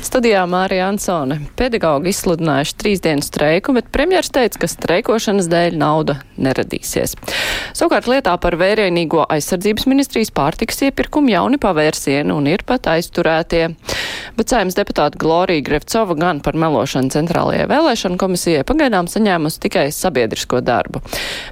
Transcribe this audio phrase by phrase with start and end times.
[0.00, 1.36] Studijā Mārija Ansone.
[1.60, 7.12] Pedagogi izsludinājuši trīs dienu streiku, bet premjers teica, ka streikošanas dēļ nauda neradīsies.
[7.76, 13.62] Savukārt lietā par vērienīgo aizsardzības ministrijas pārtiks iepirkumu jauni pavērsieni un ir pat aizturētie.
[14.40, 20.64] Bet saimnes deputāta Glorija Grevcova gan par melošanu centrālajai vēlēšanu komisijai pagaidām saņēmusi tikai sabiedrisko
[20.64, 21.04] darbu.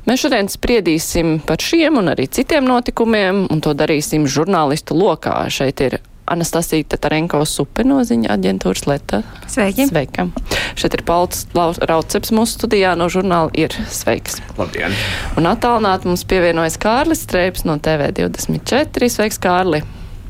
[0.09, 5.43] Mēs šodien spriedīsim par šiem un arī citiem notikumiem, un to darīsim žurnālistu lokā.
[5.53, 6.01] Šeit ir
[6.33, 9.23] Anastasija Tatarenko Supe no ziņa aģentūras Leta.
[9.51, 9.89] Sveiki!
[9.91, 10.33] Sveikam!
[10.79, 14.39] Šeit ir Pauls Rauceps mūsu studijā no žurnāla ir sveiks.
[14.61, 14.95] Labdien!
[15.41, 19.13] Un attālināt mums pievienojas Kārlis Streips no TV24.
[19.13, 19.83] Sveiks, Kārli!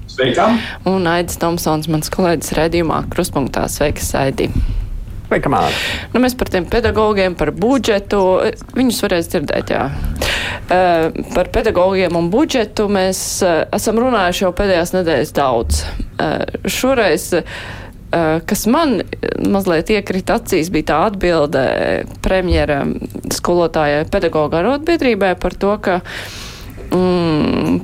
[0.08, 0.58] Sveikam!
[0.88, 3.68] Un Aidis Tomsons, mans kolēģis redzījumā Kruspunktā.
[3.72, 4.48] Sveiks, Aidi!
[5.28, 5.68] Sveika, Māra!
[6.14, 8.20] Nu, mēs par tiem pedagogiem, par budžetu,
[8.72, 9.82] viņus varēs dzirdēt, jā.
[10.72, 15.82] Uh, par pedagogiem un budžetu mēs uh, esam runājuši jau pēdējās nedēļas daudz.
[16.16, 17.28] Uh, šoreiz,
[18.08, 19.02] kas man
[19.52, 21.64] mazliet iekrita acīs, bija tā atbilde
[22.24, 22.78] premjera
[23.36, 25.98] skolotājai pedagoga arotbiedrībai par to, ka
[26.88, 27.82] mm,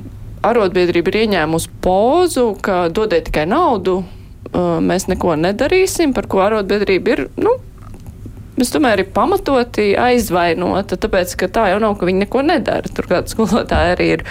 [0.49, 3.99] arotbiedrība ir ieņēmusi pozu, ka dodiet tikai naudu,
[4.55, 7.57] mēs neko nedarīsim, par ko arotbiedrība ir, nu,
[8.61, 12.95] es domāju, arī pamatoti aizvainota, tāpēc, ka tā jau nav, ka viņi neko nedara.
[12.95, 14.25] Turklāt skolotāji arī ir.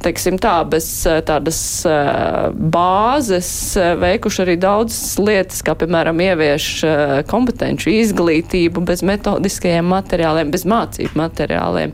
[0.00, 0.86] Teiksim tā, bez
[1.28, 1.58] tādas
[2.72, 3.50] bāzes
[4.00, 6.68] veikuši arī daudzas lietas, kā piemēram ievieš
[7.28, 11.92] kompetenci izglītību, bez metodiskajiem materiāliem, bez mācību materiāliem.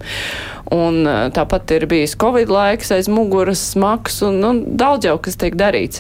[0.77, 1.03] Un
[1.35, 5.99] tāpat ir bijis Covid laiks aiz muguras smags un, un daudz jau kas tiek darīts.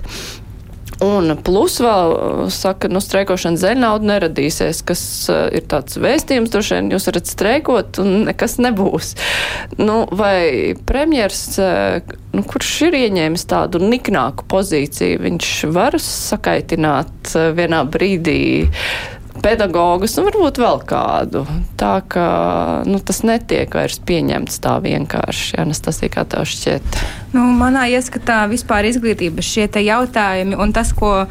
[1.04, 2.14] Un plus vēl
[2.52, 7.28] saka, nu, streikošana dēļ nauda neradīsies, kas uh, ir tāds vēstījums, droši vien jūs varat
[7.28, 9.12] streikot un nekas nebūs.
[9.76, 17.84] Nu, vai premjers, uh, nu, kurš ir ieņēmis tādu niknāku pozīciju, viņš var sakaitināt vienā
[17.92, 18.40] brīdī
[19.42, 21.44] pedagogus un varbūt vēl kādu.
[21.80, 22.26] Tā ka
[22.88, 25.56] nu, tas netiek vairs pieņemts tā vienkārši.
[25.58, 26.98] Jā, tas ir kā tev šķiet.
[27.36, 31.26] Nu, manā ieskatā vispār izglītības šie jautājumi un tas, ko.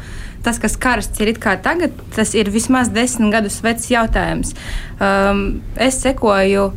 [0.46, 4.52] Tas, kas karsts ir tagad, tas ir vismaz desmit gadus vecs jautājums.
[5.02, 5.40] Um,
[5.74, 6.68] es sekoju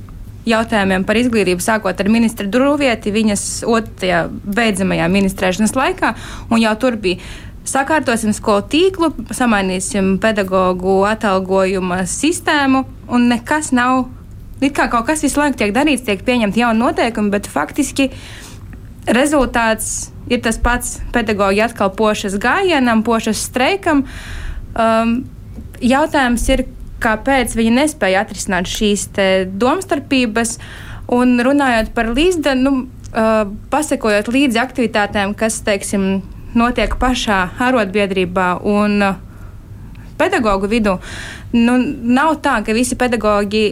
[0.50, 6.13] jautājumiem par izglītību, sākot ar ministra Druvieti, viņas otrajā beidzamajā ministrēšanas laikā,
[6.50, 7.22] un jau tur bija
[7.69, 14.07] sakārtosim skolu tīklu, samainīsim pedagoģu atalgojuma sistēmu, un nekas nav.
[14.59, 18.09] It kā kaut kas visu laiku tiek darīts, tiek pieņemti jauni noteikumi, bet faktiski
[19.07, 20.97] rezultāts ir tas pats.
[21.16, 24.03] Pedagoģi atkal pošas gājienam, pošas streikam.
[24.75, 25.22] Um,
[25.81, 26.66] jautājums ir,
[27.00, 29.07] kāpēc viņi nespēja atrisināt šīs
[29.59, 30.57] domstarpības.
[31.16, 32.74] Un runājot par līdzdalību, nu,
[33.16, 36.19] uh, pasakojot līdzi aktivitātēm, kas, teiksim,
[36.57, 39.19] notiek pašā arotbiedrībā un uh,
[40.19, 40.95] pedagoģu vidū.
[41.55, 41.77] Nu,
[42.19, 43.65] nav tā, ka visi pedagoģi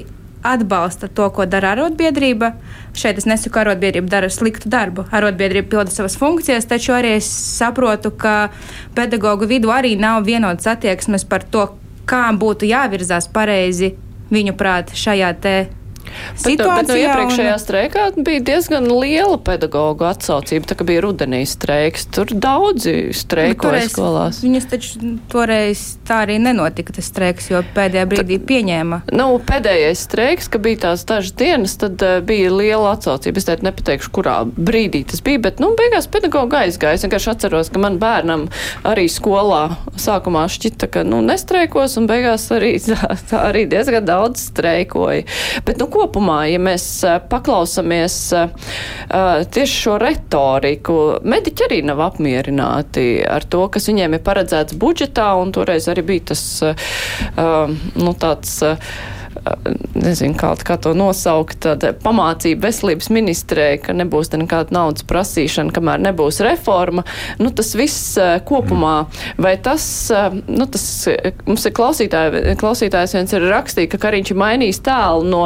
[0.48, 2.54] atbalsta to, ko dara arotbiedrība.
[2.98, 5.08] Šeit es nesaku, ka arotbiedrība dara sliktu darbu.
[5.14, 8.50] Arotbiedrība pilda savas funkcijas, taču arī es saprotu, ka
[8.98, 11.70] pedagoģu vidū arī nav vienotas attieksmes par to,
[12.08, 13.96] kā būtu jāvirzās pareizi
[14.32, 15.34] viņu prāt šajā
[16.44, 17.62] Bet, bet no iepriekšējā un...
[17.62, 22.08] streikā bija diezgan liela pedagoģa atsaucība, tā kā bija rudenī streiks.
[22.14, 24.42] Tur daudzi streikoja toreiz, skolās.
[24.46, 29.02] Viņas taču toreiz tā arī nenotika tas streiks, jo pēdējā brīdī Ta, pieņēma.
[29.18, 33.42] Nu, pēdējais streiks, ka bija tās dažas dienas, tad uh, bija liela atsaucība.
[33.42, 37.00] Es teicu, nepateikšu, kurā brīdī tas bija, bet, nu, beigās pedagoģa aizgāja.
[37.00, 38.48] Es vienkārši atceros, ka man bērnam
[38.88, 39.64] arī skolā
[40.00, 45.26] sākumā šķita, ka, nu, nestreikos, un beigās arī, tā, tā arī diezgan daudz streikoja.
[45.68, 46.86] Bet, nu, kopumā, ja mēs
[47.32, 48.18] paklausāmies
[49.58, 55.54] tieši šo retoriku, mediķi arī nav apmierināti ar to, kas viņiem ir paredzēts budžetā, un
[55.56, 56.44] toreiz arī bija tas,
[57.38, 58.60] nu, tāds
[59.98, 66.02] nezinu, kā, kā to nosaukt, tāda pamācība veselības ministrē, ka nebūs nekāda naudas prasīšana, kamēr
[66.08, 67.04] nebūs reforma.
[67.42, 68.18] Nu, tas viss
[68.48, 68.96] kopumā,
[69.42, 69.86] vai tas,
[70.48, 70.86] nu, tas
[71.48, 75.44] mums ir klausītāji, klausītājs viens ir rakstījis, ka Kariņš ir mainījis tēlu no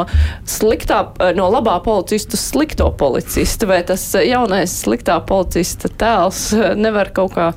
[0.48, 1.02] sliktā,
[1.38, 7.52] no labā policista uz slikto policistu, vai tas jaunais sliktā policista tēls nevar kaut kā.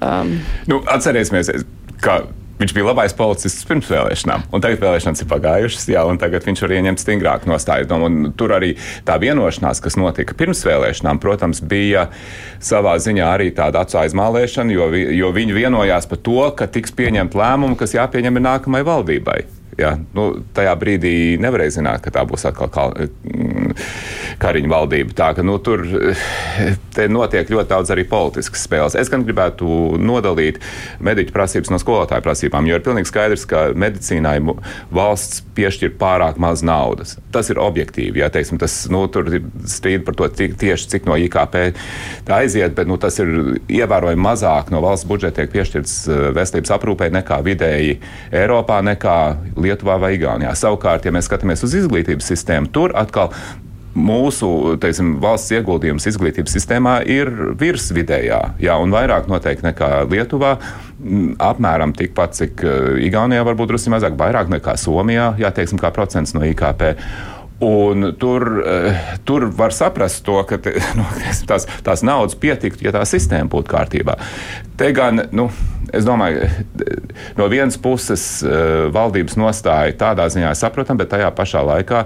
[0.00, 0.38] Um,
[0.70, 1.52] nu, atcerēsimies,
[2.00, 2.22] ka
[2.60, 6.60] Viņš bija labais policists pirms vēlēšanām, un tagad vēlēšanas ir pagājušas, jā, un tagad viņš
[6.66, 7.88] var ieņemt stingrāku nostāju.
[7.96, 8.74] Un tur arī
[9.08, 12.10] tā vienošanās, kas notika pirms vēlēšanām, protams, bija
[12.60, 17.38] savā ziņā arī tāda acu aizmālēšana, jo, jo viņi vienojās par to, ka tiks pieņemt
[17.40, 19.38] lēmumu, kas jāpieņem nākamajai valdībai.
[19.80, 22.92] Ja, nu, tajā brīdī nevarēja zināt, ka tā būs atkal
[24.40, 25.14] Kariņa valdība.
[25.16, 25.84] Tā ka nu, tur
[27.10, 28.96] notiek ļoti daudz arī politiskas spēles.
[28.98, 30.60] Es gan gribētu nodalīt
[31.04, 34.38] mediķu prasības no skolotāju prasībām, jo ir pilnīgi skaidrs, ka medicīnai
[34.94, 37.16] valsts piešķir pārāk maz naudas.
[37.34, 38.22] Tas ir objektīvi.
[38.22, 41.58] Jā, teiksim, tas, nu, tur ir strīd par to tieši, cik no IKP
[42.28, 45.96] tā aiziet, bet nu, tas ir ievērojami mazāk no valsts budžeta tiek piešķirts
[46.36, 47.98] veselības aprūpē nekā vidēji
[48.42, 49.16] Eiropā, nekā
[49.60, 50.54] Lietuvā vai Igaunijā.
[50.58, 53.34] Savukārt, ja mēs skatāmies uz izglītības sistēmu, tur atkal
[53.94, 60.54] mūsu teiksim, valsts ieguldījums izglītības sistēmā ir virsvidējā, jā, un vairāk noteikti nekā Lietuvā.
[61.40, 62.64] Apmēram tikpat, cik
[63.06, 66.94] Igaunijā varbūt drusku mazāk, vairāk nekā Somijā, jā, teiksim, kā procents no IKP.
[67.60, 68.46] Un tur,
[69.28, 71.04] tur var saprast to, ka te, nu,
[71.48, 74.16] tās, tās naudas pietiktu, ja tā sistēma būtu kārtībā.
[74.80, 75.50] Te gan, nu,
[75.92, 76.46] es domāju,
[77.38, 82.04] no vienas puses eh, valdības nostāja tādā ziņā saprotam, bet tajā pašā laikā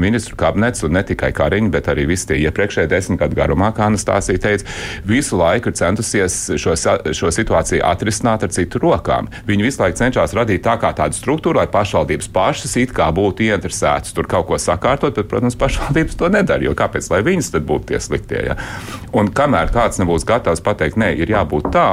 [0.00, 3.88] ministru kabinets un ne tikai Kariņš, bet arī visi tie iepriekšējie desmit gadu garumā, kā
[3.88, 4.68] Anastāsija teica,
[5.08, 6.76] visu laiku ir centusies šo,
[7.14, 9.30] šo situāciju atrisināt ar citu rokām.
[9.48, 13.48] Viņi visu laiku cenšas radīt tā kā tādu struktūru, lai pašvaldības pašas it kā būtu
[13.48, 17.66] ieinteresētas tur kaut ko sakārtot, bet, protams, pašvaldības to nedara, jo kāpēc lai viņas tad
[17.68, 18.42] būtu tie sliktie?
[18.50, 18.58] Ja?
[19.16, 21.88] Un kamēr kāds nebūs gatavs pateikt, nē, ir jābūt tā,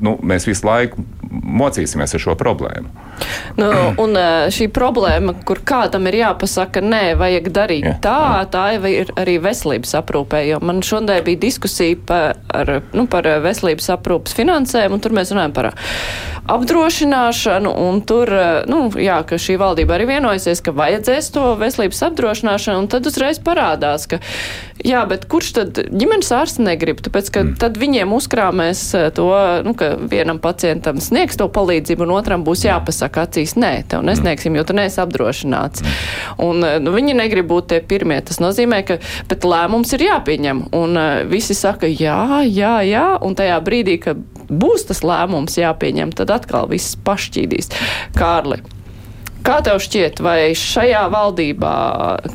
[0.00, 2.90] nu, mēs visu laiku mocīsimies ar šo problēmu.
[3.56, 3.70] Nu,
[4.02, 4.18] un
[4.52, 8.46] šī problēma, kur kādam ir jāpasaka, nē, vajag darīt jā, tā, jā.
[8.52, 10.42] tā ir arī veselības aprūpē.
[10.50, 15.32] Jo man šodien bija diskusija par, ar, nu, par veselības aprūpas finansēm, un tur mēs
[15.34, 15.72] runājam par
[16.46, 18.30] apdrošināšanu, un tur,
[18.70, 23.40] nu, jā, ka šī valdība arī vienojusies, ka vajadzēs to veselības apdrošināšanu, un tad uzreiz
[23.42, 24.20] parādās, ka,
[24.86, 27.56] jā, bet kurš tad ģimenes ārsts negrib, tāpēc, ka mm.
[27.62, 28.84] tad viņiem uzkrāmēs
[29.18, 29.26] to,
[29.66, 34.56] nu, ka vienam pacientam sniegs to palīdzību, un otram būs jāpasaka acīs, nē, tev nesniegsim,
[34.58, 35.84] jo tu neesi apdrošināts.
[36.42, 38.18] Un nu, viņi negrib būt tie pirmie.
[38.26, 38.98] Tas nozīmē, ka
[39.46, 40.66] lēmums ir jāpieņem.
[40.76, 46.14] Un uh, visi saka, jā, jā, jā, un tajā brīdī, kad būs tas lēmums jāpieņem,
[46.16, 47.72] tad atkal viss pašķīdīs.
[48.16, 48.62] Kārli.
[49.46, 51.74] Kā tev šķiet, vai šajā valdībā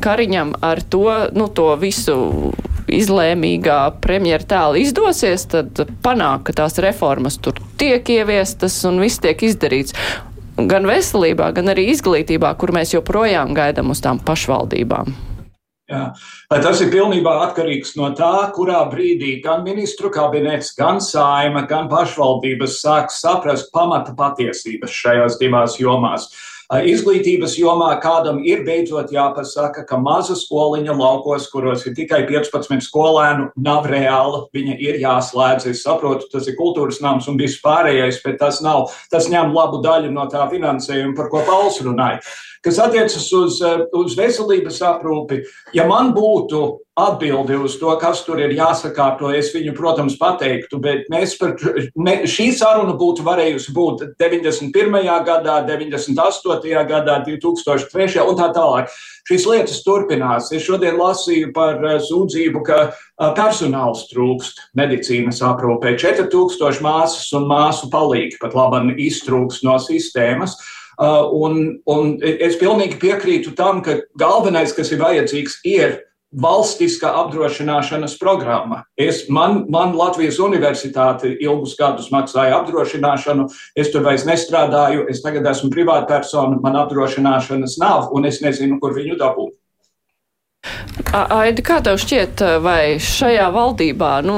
[0.00, 1.04] Kariņam ar to,
[1.36, 2.14] nu, to visu
[2.92, 9.44] izlēmīgā premjera tēla izdosies, tad panāk, ka tās reformas tur tiek ieviestas un viss tiek
[9.44, 9.96] izdarīts.
[10.56, 15.14] Gan veselībā, gan arī izglītībā, kur mēs joprojām gaidām uz tām pašvaldībām.
[15.92, 16.02] Jā.
[16.48, 22.78] Tas ir pilnībā atkarīgs no tā, kurā brīdī gan ministru kabinets, gan saima, gan pašvaldības
[22.84, 26.30] sāks saprast pamata patiesības šajās divās jomās.
[26.72, 33.50] Izglītības jomā kādam ir beidzot jāpasaka, ka maza skoliņa laukos, kuros ir tikai 15 skolēnu,
[33.60, 34.46] nav reāla.
[34.56, 35.68] Viņa ir jāslēdz.
[35.68, 38.88] Es saprotu, tas ir kultūras nams un viss pārējais, bet tas nav.
[39.12, 42.22] Tas ņem labu daļu no tā finansējuma, par ko Pauls runāja.
[42.62, 43.58] Kas attiecas uz,
[43.98, 45.40] uz veselības aprūpi,
[45.74, 46.62] ja man būtu
[46.94, 51.54] atbildi uz to, kas tur ir jāsakārto, es viņu, protams, pateiktu, bet mēs par
[51.96, 54.98] ne, šī saruna būtu varējusi būt 91.
[55.26, 56.84] gadā, 98.
[56.90, 58.20] gadā, 2003.
[58.26, 58.92] un tā tālāk.
[59.26, 60.50] Šīs lietas turpinās.
[60.52, 62.78] Es šodien lasīju par sūdzību, ka
[63.38, 65.94] personāls trūkst medicīnas aprūpē.
[65.98, 70.58] 4000 māsas un māsu palīgi pat labam iztrūks no sistēmas.
[71.00, 76.00] Uh, un, un es pilnīgi piekrītu tam, ka galvenais, kas ir vajadzīgs, ir
[76.32, 78.82] valstiska apdrošināšanas programma.
[78.96, 85.48] Es, man, man Latvijas universitāte ilgus gadus maksāja apdrošināšanu, es tur vairs nestrādāju, es tagad
[85.52, 89.52] esmu privātpersona, man apdrošināšanas nav, un es nezinu, kur viņu dabūt.
[91.12, 94.36] Aidi, kā tev šķiet, vai šajā valdībā nu,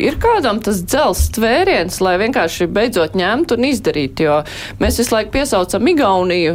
[0.00, 4.24] ir kādam tas dzels tvēriens, lai vienkārši beidzot ņemtu un izdarītu?
[4.24, 4.36] Jo
[4.80, 6.54] mēs visu laiku piesaucam Igauniju,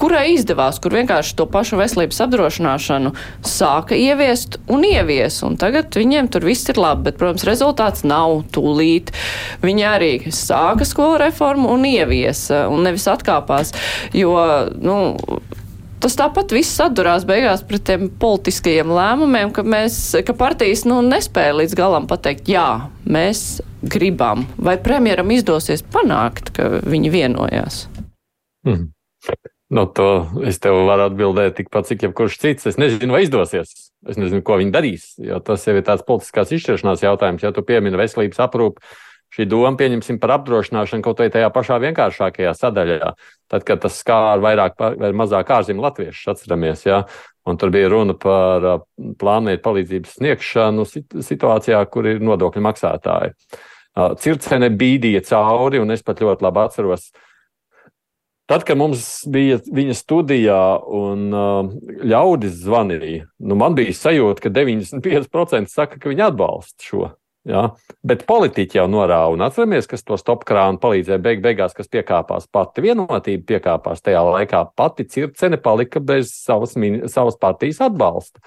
[0.00, 3.14] kurai izdevās, kur vienkārši to pašu veselības apdrošināšanu
[3.48, 5.40] sāka ieviest un ievies.
[5.46, 9.14] Un tagad viņiem tur viss ir labi, bet, protams, rezultāts nav tūlīt.
[9.64, 13.72] Viņi arī sāka skolu reformu un ieviesa un nevis atkāpās.
[14.12, 14.36] Jo,
[14.82, 15.00] nu,
[16.00, 21.58] tas tāpat viss sadurās beigās pret tiem politiskajiem lēmumiem, ka, mēs, ka partijas nu, nespēja
[21.60, 22.66] līdz galam pateikt, jā,
[23.04, 24.46] mēs gribam.
[24.60, 27.84] Vai premjeram izdosies panākt, ka viņi vienojās?
[28.66, 28.90] Hmm.
[29.70, 30.08] No to
[30.48, 32.66] es tev varu atbildēt tikpat, cik jebkurš cits.
[32.72, 33.70] Es nezinu, vai izdosies.
[34.08, 35.12] Es nezinu, ko viņi darīs.
[35.22, 37.44] Jo tas jau ir tāds politiskās izšķiršanās jautājums.
[37.46, 38.82] Ja tu piemini veselības aprūpi,
[39.34, 43.12] šī doma, pieņemsim, par apdrošināšanu kaut vai tajā pašā vienkāršākajā sadaļā,
[43.50, 47.04] tad, kad tas skāra vairāk vai mazāk ārzemju latviešus, atceramies, ja,
[47.46, 48.84] un tur bija runa par
[49.20, 50.86] plānveidu palīdzības sniegšanu
[51.30, 53.34] situācijā, kur ir nodokļu maksātāji.
[54.22, 57.10] Circene bīdīja cauri, un es pat ļoti labi atceros,
[58.50, 60.58] Tad, kad mums bija viņa studijā
[60.98, 61.68] un uh,
[62.02, 67.12] ļaudis zvanīja, nu, man bija sajūta, ka 95% saka, ka viņi atbalsta šo.
[67.50, 67.66] Ja?
[68.06, 72.84] Bet politiķi jau norāda, un atceramies, kas to stopkrānu palīdzēja beig beigās, kas piekāpās pati
[72.84, 74.64] vienotība, piekāpās tajā laikā.
[74.78, 76.76] Pati circene palika bez savas,
[77.10, 78.42] savas partijas atbalsta.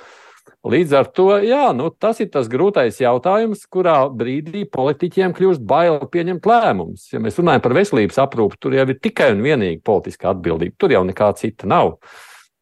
[0.63, 5.97] Līdz ar to jā, nu, tas ir tas grūtais jautājums, kurā brīdī politiķiem kļūst bail
[6.11, 7.09] pieņemt lēmumus.
[7.11, 10.77] Ja mēs runājam par veselības aprūpi, tur jau ir tikai un vienīgi politiska atbildība.
[10.79, 11.97] Tur jau nekā cita nav.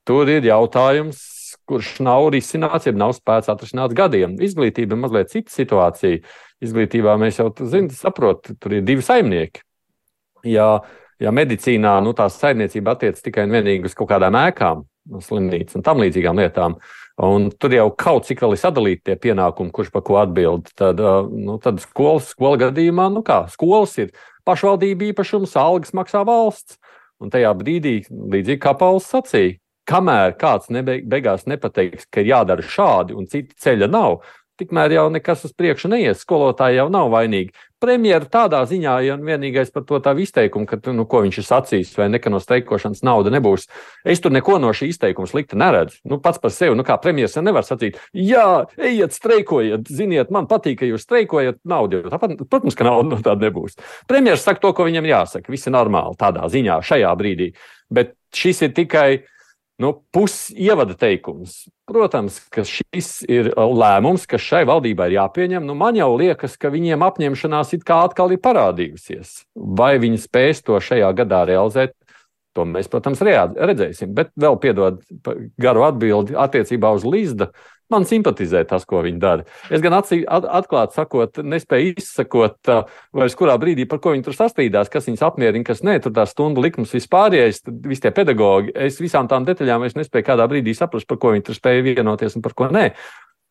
[0.10, 1.21] Tur ir jautājums,
[1.72, 4.38] kurš nav risināts, ja nav spēts atrisināt gadiem.
[4.44, 6.22] Izglītība ir mazliet cita situācija.
[6.62, 9.63] Izglītībā mēs jau zinām, saprotam, tur ir divi saimnieki.
[10.51, 10.70] Ja,
[11.22, 14.86] ja medicīnā nu, tā saimniecība attiecas tikai un vienīgi uz kaut kādām ēkām,
[15.25, 16.78] slimnīcas un tam līdzīgām lietām,
[17.22, 20.72] Un tur jau kaut cik vēl ir sadalīti tie pienākumi, kurš par ko atbild.
[20.80, 20.98] Tad,
[21.30, 24.10] nu, tad skolas, skola gadījumā, nu kā, skolas ir
[24.48, 26.80] pašvaldība īpašums, algas maksā valsts.
[27.22, 29.60] Un tajā brīdī, līdzīgi kā Pauls sacīja,
[29.91, 34.21] kamēr kāds nebeig, beigās nepateiks, ka ir jādara šādi un citi ceļa nav,
[34.62, 36.21] tikmēr jau nekas uz priekšu neies.
[36.21, 37.53] Skolotāji jau nav vainīgi.
[37.81, 41.95] Premjeras tādā ziņā, ja vienīgais par to tādu izteikumu, ka, nu, ko viņš ir sacījis,
[41.98, 43.65] vai nekā no streikošanas nauda nebūs.
[44.05, 45.98] Es tur neko no šī izteikuma slikta neredzu.
[46.12, 48.45] Nu, pats par sevi, nu, kā premjeras nevar sacīt, jā,
[48.77, 52.03] ejiet, streikojiet, ziniet, man patīk, ka jūs streikojat, naudu.
[52.13, 53.79] Tāpat, protams, ka nauda no tāda nebūs.
[54.12, 55.50] Premjeras saka to, ko viņam jāsaka.
[55.50, 57.50] Viss ir normāli tādā ziņā, šajā brīdī.
[57.89, 59.10] Bet šis ir tikai
[59.81, 61.65] nu, pusievada teikums.
[61.89, 65.65] Protams, ka šis ir lēmums, kas šai valdībai ir jāpieņem.
[65.67, 69.41] Nu, man jau liekas, ka viņiem apņemšanās it kā atkal ir parādījusies.
[69.55, 71.95] Vai viņi spēs to šajā gadā realizēt,
[72.55, 74.13] to mēs, protams, redzēsim.
[74.15, 75.01] Bet vēl piedod
[75.61, 77.51] garu atbildi attiecībā uz Līsda
[77.91, 79.48] Man simpatizē tas, ko viņi dara.
[79.69, 84.25] Es gan atcī, at, atklāti sakot, nespēju izsakot, uh, vairs kurā brīdī, par ko viņi
[84.27, 88.71] tur sastrīdās, kas viņus apmierina, kas nē, tur tā stundu likums vispārējais, visi tie pedagogi.
[88.75, 92.45] Es visām tām detaļām nespēju kādā brīdī saprast, par ko viņi tur spēja vienoties un
[92.45, 92.89] par ko nē.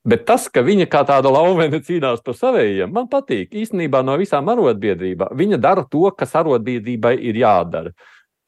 [0.00, 3.50] Bet tas, ka viņa kā tāda lauvene cīnās par saviem, man patīk.
[3.52, 7.92] Īstenībā no visām arotbiedrībām viņa dara to, kas arotbiedrībai ir jādara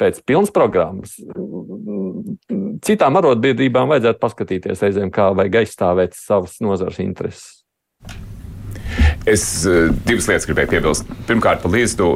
[0.01, 1.19] pēc pilnas programmas.
[2.83, 7.62] Citām arotbiedrībām vajadzētu paskatīties reizēm, kā vajag aizstāvēt savas nozares intereses.
[9.27, 11.11] Es eh, divas lietas gribēju piebilst.
[11.29, 12.07] Pirmkārt, par līdzdu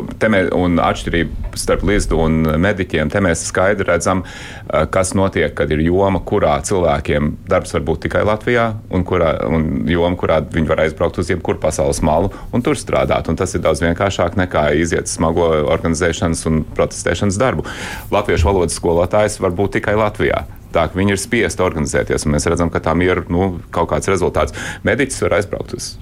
[0.57, 3.13] un atšķirību starp līdzdu un mediķiem.
[3.13, 8.03] Te mēs skaidri redzam, eh, kas notiek, kad ir joma, kurā cilvēkiem darbs var būt
[8.09, 12.67] tikai Latvijā, un, kurā, un joma, kurā viņi var aizbraukt uz jebkuru pasaules malu un
[12.67, 13.31] tur strādāt.
[13.31, 17.69] Un tas ir daudz vienkāršāk nekā iziet smago organizēšanas un protestēšanas darbu.
[18.11, 20.43] Latviešu valodas skolotājs var būt tikai Latvijā
[20.75, 24.53] tā, ka viņi ir spiesti organizēties, mēs redzam, ka tam ir nu, kaut kāds rezultāts.
[24.85, 25.95] Mediķis var aizbraukt uz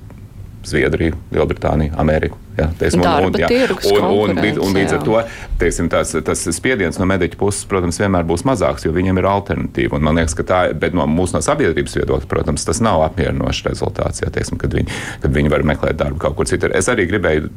[0.69, 2.41] Zviedriju, Lielbritāniju, Ameriku.
[2.55, 3.49] Jā, teiksim, un, un, jā.
[3.91, 5.17] Un, un, un, un līdz ar to
[5.59, 9.99] teiksim, tas, tas spiediens no mediķa puses, protams, vienmēr būs mazāks, jo viņiem ir alternatīva.
[9.99, 14.23] Man liekas, ka tā, bet no mūsu no sabiedrības viedokļa, protams, tas nav apmierinošs rezultāts,
[14.23, 16.75] jā, teiksim, kad, viņi, kad viņi var meklēt darbu kaut kur citur.
[16.79, 17.51] Es arī gribēju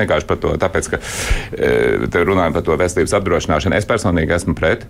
[0.00, 1.02] vienkārši par to, tāpēc, ka
[1.54, 3.78] e, runājam par to veselības apdrošināšanu.
[3.78, 4.88] Es personīgi esmu pret.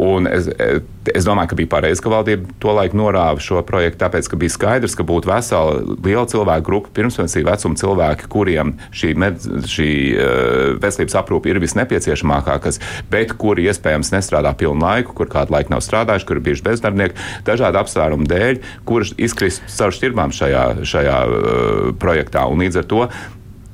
[0.00, 0.80] Un es, e,
[1.12, 4.54] es domāju, ka bija pareizi, ka valdība to laiku norāva šo projektu, tāpēc, ka bija
[4.54, 10.62] skaidrs, ka būtu vesela liela cilvēku grupa, pirmsvensīga vecuma cilvēki, kuriem šī, med, šī uh,
[10.82, 12.80] veselības aprūpe ir visnepieciešamākā, kas,
[13.12, 17.28] bet kuri iespējams nestrādā pilnu laiku, kur kādu laiku nav strādājuši, kur ir bijuši bezdarbnieki,
[17.46, 22.48] dažādu apsvērumu dēļ, kurš izkrist caur šķirbām šajā, šajā uh, projektā.
[22.48, 23.06] Un līdz ar to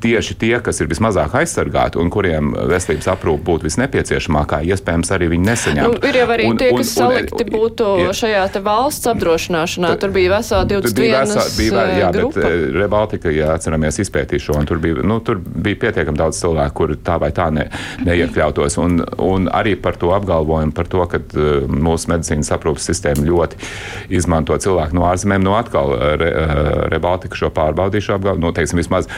[0.03, 5.49] tieši tie, kas ir vismazāk aizsargāti un kuriem veselības aprūpe būtu visnepieciešamākā, iespējams, arī viņi
[5.49, 5.89] nesaņem.
[5.89, 8.15] Nu, ir jau arī un, tie, kas un, salikti un, būtu jā.
[8.21, 9.93] šajā valsts apdrošināšanā.
[10.03, 12.39] Tur bija vesela 21 bija vesā, bija, jā, grupa.
[12.39, 16.41] bet eh, Rebaltika, ja atceramies, izpētīja šo, un tur bija, nu, tur bija pietiekami daudz
[16.43, 17.69] cilvēku, kuri tā vai tā ne,
[18.07, 18.79] neiekļautos.
[18.83, 23.59] Un, un arī par to apgalvojumu, par to, ka uh, mūsu medicīnas aprūpas sistēma ļoti
[24.15, 29.11] izmanto cilvēku no ārzemēm, no atkal Re, uh, Rebaltika šo pārbaudīšu apgalvojumu, nu, teiksim, vismaz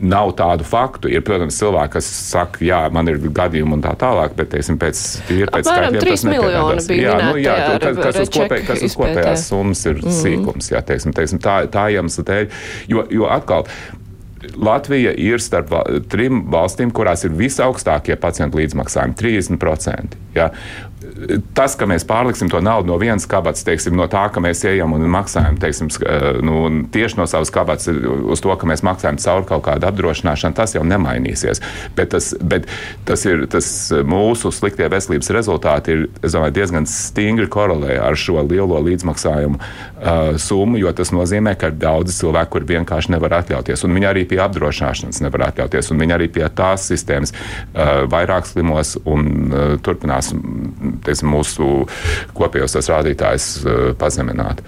[0.00, 1.10] nav tādu faktu.
[1.12, 5.04] Ir, protams, cilvēki, kas saka, jā, man ir gadījumi un tā tālāk, bet, teiksim, pēc,
[5.36, 6.90] ir pēc skaitļiem tas nepiedalās.
[6.94, 10.18] Jā, nu, jā, tas, kas uz, kopē, kas uz kopējās summas ir mm.
[10.20, 12.60] sīkums, jā, teiksim, teiksim, tā, tā iemesla dēļ.
[12.92, 13.68] Jo, jo atkal.
[14.56, 15.68] Latvija ir starp
[16.08, 20.16] trim valstīm, kurās ir visaugstākie pacientu līdzmaksājumi- 30%.
[20.34, 20.48] Ja?
[21.56, 24.94] Tas, ka mēs pārliksim to naudu no vienas kabatas, teiksim, no tā, ka mēs ejam
[24.96, 25.90] un maksājam teiksim,
[26.46, 26.60] nu,
[26.92, 30.84] tieši no savas kabatas uz to, ka mēs maksājam caur kaut kādu apdrošināšanu, tas jau
[30.86, 31.62] nemainīsies.
[31.96, 32.68] Bet tas, bet
[33.08, 33.68] tas ir tas
[34.06, 40.80] mūsu sliktie veselības rezultāti ir domāju, diezgan stingri korelē ar šo lielo līdzmaksājumu uh, summu,
[40.80, 43.84] jo tas nozīmē, ka ir daudzi cilvēki, kuri vienkārši nevar atļauties.
[43.86, 48.48] Un viņi arī pie apdrošināšanas nevar atļauties, un viņi arī pie tās sistēmas uh, vairāk
[48.48, 50.32] slimos un uh, turpinās
[51.10, 51.70] teiksim, mūsu
[52.38, 54.64] kopējos rādītājus uh, pazemināt.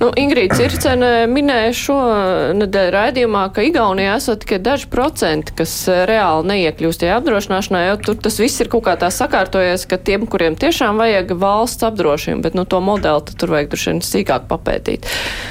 [0.00, 6.50] Nu, Ingrīda Circene minēja šonadēļ raidījumā, ka Igaunijā esat tikai daži procenti, kas eh, reāli
[6.50, 10.58] neiekļūst tajā apdrošināšanā, jo tur tas viss ir kaut kā tā sakārtojies, ka tiem, kuriem
[10.60, 15.08] tiešām vajag valsts apdrošinājumu, bet nu, to modeli tur vajag droši vien sīkāk papētīt.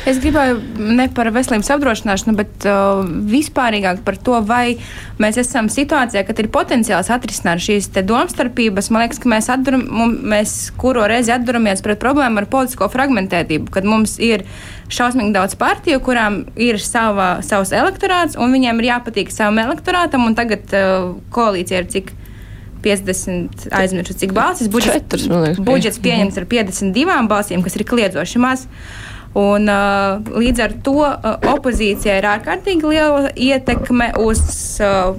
[0.09, 0.61] Es gribēju
[0.95, 4.77] ne par veselības apdrošināšanu, bet uh, vispārīgāk par to, vai
[5.21, 8.91] mēs esam situācijā, kad ir potenciāls atrisināt šīs domstarpības.
[8.93, 13.87] Man liekas, ka mēs, atduram, mēs kuro reizi atduramies pret problēmu ar politisko fragmentētību, kad
[13.87, 14.45] mums ir
[14.91, 20.37] šausmīgi daudz partiju, kurām ir sava, savs elektorāts, un viņiem ir jāpatīk savam elektorātam, un
[20.37, 22.15] tagad uh, koalīcija ir cik.
[22.85, 24.67] 50, aizmirsu, cik balsis.
[24.69, 28.67] Budžets, man liekas, budžets pieņemts ar 52 balsīm, kas ir kliedzoši maz.
[29.35, 34.43] Un, uh, līdz ar to uh, opozīcijai ir ārkārtīgi liela ietekme uz
[34.85, 35.17] uh,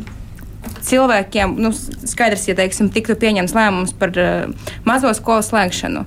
[0.86, 1.56] cilvēkiem.
[1.60, 6.06] Nu, skaidrs, ja teiksim, tiktu pieņemts lēmums par uh, mazo skolu slēgšanu.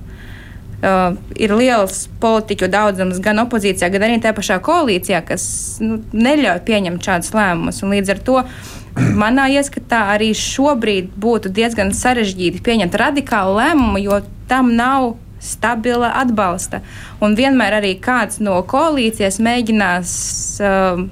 [0.80, 5.42] Uh, ir liels politiķu daudzums gan opozīcijā, gan arī tajā pašā koalīcijā, kas
[5.84, 7.82] nu, neļauj pieņemt šādus lēmumus.
[7.84, 8.38] Līdz ar to
[9.20, 16.80] manā ieskatā arī šobrīd būtu diezgan sarežģīti pieņemt radikālu lēmumu, jo tam nav stabila atbalsta.
[17.20, 20.12] Un vienmēr arī kāds no koalīcijas mēģinās
[20.64, 21.04] uh,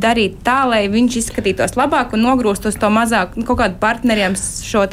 [0.00, 4.36] darīt tā, lai viņš izskatītos labāk un nogrūst uz to mazāk nu, kaut kādu partneriem
[4.38, 4.86] šo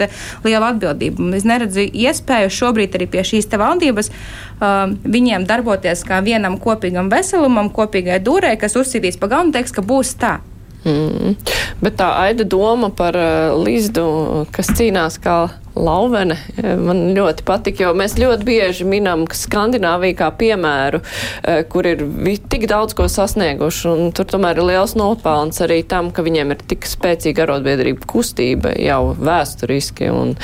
[0.44, 1.30] lielu atbildību.
[1.38, 7.72] Es neredzu iespēju šobrīd arī pie šīs valdības uh, viņiem darboties kā vienam kopīgam veselumam,
[7.74, 10.40] kopīgai dūrē, kas uzsīdīs pa galvu un teiks, ka būs tā.
[10.88, 11.36] Mm.
[11.84, 17.84] Bet tā aida doma par uh, Lizdu, kas cīnās kā lauvene, eh, man ļoti patika,
[17.86, 22.04] jo mēs ļoti bieži minam Skandināviju kā piemēru, uh, kur ir
[22.52, 26.66] tik daudz ko sasnieguši, un tur tomēr ir liels nopelns arī tam, ka viņiem ir
[26.72, 30.36] tik spēcīga arotbiedrība kustība jau vēsturiski, un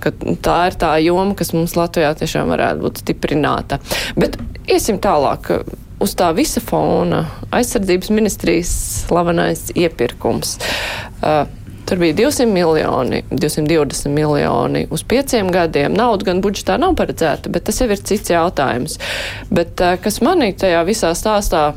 [0.00, 0.12] ka
[0.44, 3.80] tā ir tā joma, kas mums Latvijā tiešām varētu būt stiprināta.
[4.20, 4.36] Bet
[4.68, 5.54] iesim tālāk
[6.00, 8.74] uz tā visa fona aizsardzības ministrijas
[9.06, 10.58] slavenais iepirkums.
[11.20, 11.46] Uh,
[11.90, 15.96] Tur bija 200 miljoni, 220 miljoni uz pieciem gadiem.
[15.98, 18.94] Nauda gan budžetā nav paredzēta, bet tas jau ir cits jautājums.
[19.50, 21.72] Bet uh, kas manī tajā visā stāstā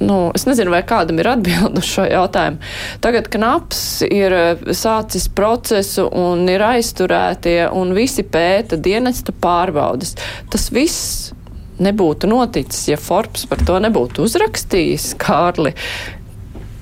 [0.00, 2.62] nu, es nezinu, vai kādam ir atbildi uz šo jautājumu.
[3.04, 4.34] Tagad knaps ir
[4.76, 10.16] sācis procesu un ir aizturētie un visi pēta dienesta pārbaudas.
[10.50, 11.34] Tas viss
[11.82, 15.74] nebūtu noticis, ja Forbes par to nebūtu uzrakstījis, Kārli.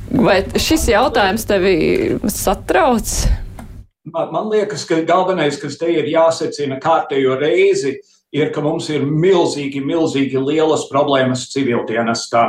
[0.08, 1.74] Vai šis jautājums tevi
[2.32, 3.12] satrauc?
[4.08, 8.17] Man, liekas, ka galvenais, kas te ir jāsecina kārtējo reizi, ir,
[8.52, 12.42] ka mums ir milzīgi, milzīgi lielas problēmas civildienestā.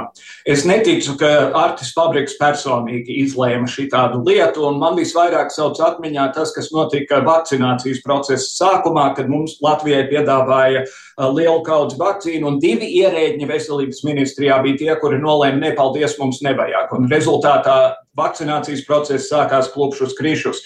[0.43, 6.51] Es neticu, ka Artis Fabriks personīgi izlēma šitādu lietu, un man visvairāk sauc atmiņā tas,
[6.55, 10.83] kas notika vakcinācijas procesa sākumā, kad mums Latvijai piedāvāja
[11.31, 16.91] lielu kaudzi vakcīnu, un divi ierēģi veselības ministrijā bija tie, kuri nolēma, nepaldies, mums nevajag.
[16.97, 17.79] Un rezultātā
[18.19, 20.59] vakcinācijas process sākās klupšus krišus.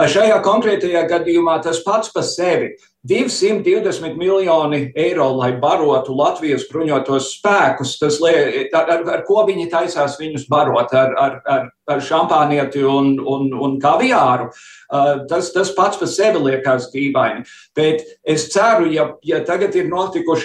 [0.00, 2.70] Šajā konkrētajā gadījumā tas pats par sevi
[3.08, 7.96] 220 miljoni eiro, lai barotu Latvijas bruņotos spēkus.
[8.00, 10.92] Tas, ar, ar, ar ko viņi taisās viņus barot?
[10.92, 14.48] Ar, ar, ar, ar šampānieti un, un, un kaviāru.
[14.90, 17.44] Uh, tas, tas pats par sevi liekas dīvaini.
[17.76, 19.90] Bet es ceru, ja, ja tagad ir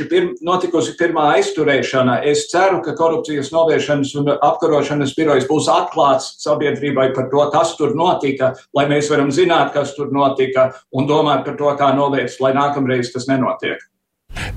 [0.09, 7.11] pirm, notikusi pirmā aizturēšana, es ceru, ka korupcijas novēršanas un apkarošanas birojas būs atklāts sabiedrībai
[7.15, 11.57] par to, kas tur notika, lai mēs varam zināt, kas tur notika un domāt par
[11.57, 13.81] to, kā novērst lai nākamreiz tas nenotiek.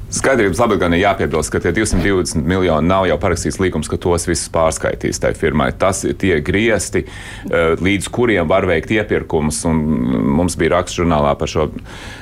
[0.09, 4.24] Skaidrības labāk gan ir jāpiebilst, ka tie 220 miljoni nav jau parakstīts līgums, ka tos
[4.27, 5.68] visus pārskaitīs tai firmai.
[5.79, 9.61] Tas ir tie griesti, eh, līdz kuriem var veikt iepirkumus.
[9.68, 11.68] Mums bija raksts žurnālā par šo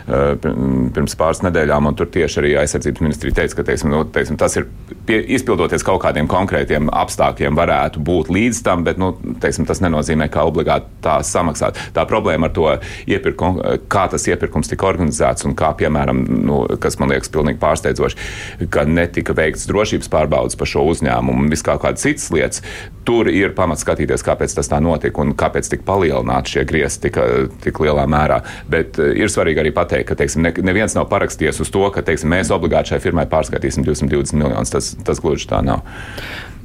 [0.07, 4.55] pirms pāris nedēļām, un tur tieši arī aizsardzības ministrija teica, ka teiksim, nu, teiksim, tas
[4.59, 4.69] ir
[5.09, 10.29] pie, izpildoties kaut kādiem konkrētiem apstākļiem, varētu būt līdz tam, bet nu, teiksim, tas nenozīmē,
[10.33, 11.81] ka obligāti tā samaksāt.
[11.97, 12.69] Tā problēma ar to
[13.11, 18.31] iepirkumu, kā tas iepirkums tika organizēts un kā, piemēram, nu, kas man liekas pilnīgi pārsteidzoši,
[18.71, 22.63] ka netika veikts drošības pārbaudas par šo uzņēmumu un vis kā kādas citas lietas.
[23.07, 27.19] Tur ir pamats skatīties, kāpēc tas tā notika un kāpēc tika palielināti šie griezti tik,
[27.63, 28.41] tik lielā mērā.
[28.71, 32.05] Bet uh, ir svarīgi arī pateikt, ka teiksim, ne, neviens nav parakstījies uz to, ka
[32.07, 34.75] teiksim, mēs obligāti šai firmai pārskatīsim 220 miljonus.
[34.75, 35.87] Tas, tas gluži tā nav.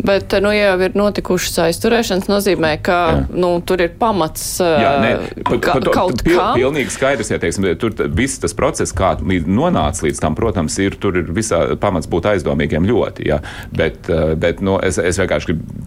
[0.06, 3.20] Bet, nu, ja jau ir notikušas aizturēšanas, nozīmē, ka Jā.
[3.44, 5.12] nu, tur ir pamats Jā, nē,
[5.44, 6.58] pa, ka, pa to, kaut pil, kam.
[6.58, 11.22] Pilnīgi skaidrs, ja teiksim, tur viss tas process, kā nonāca līdz tam, protams, ir, tur
[11.22, 13.30] ir visā pamats būt aizdomīgiem ļoti.
[13.30, 13.42] Ja?
[13.76, 14.10] Bet,
[14.42, 15.82] bet nu, es, es vienkārši gribu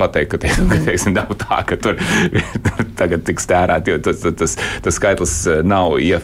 [0.00, 1.98] pateikt, ka, tie, ka teiksim, nav tā, ka tur
[3.00, 5.34] tagad tiks tērēti, jo tas, tas, tas skaitlis
[5.66, 6.18] nav ie,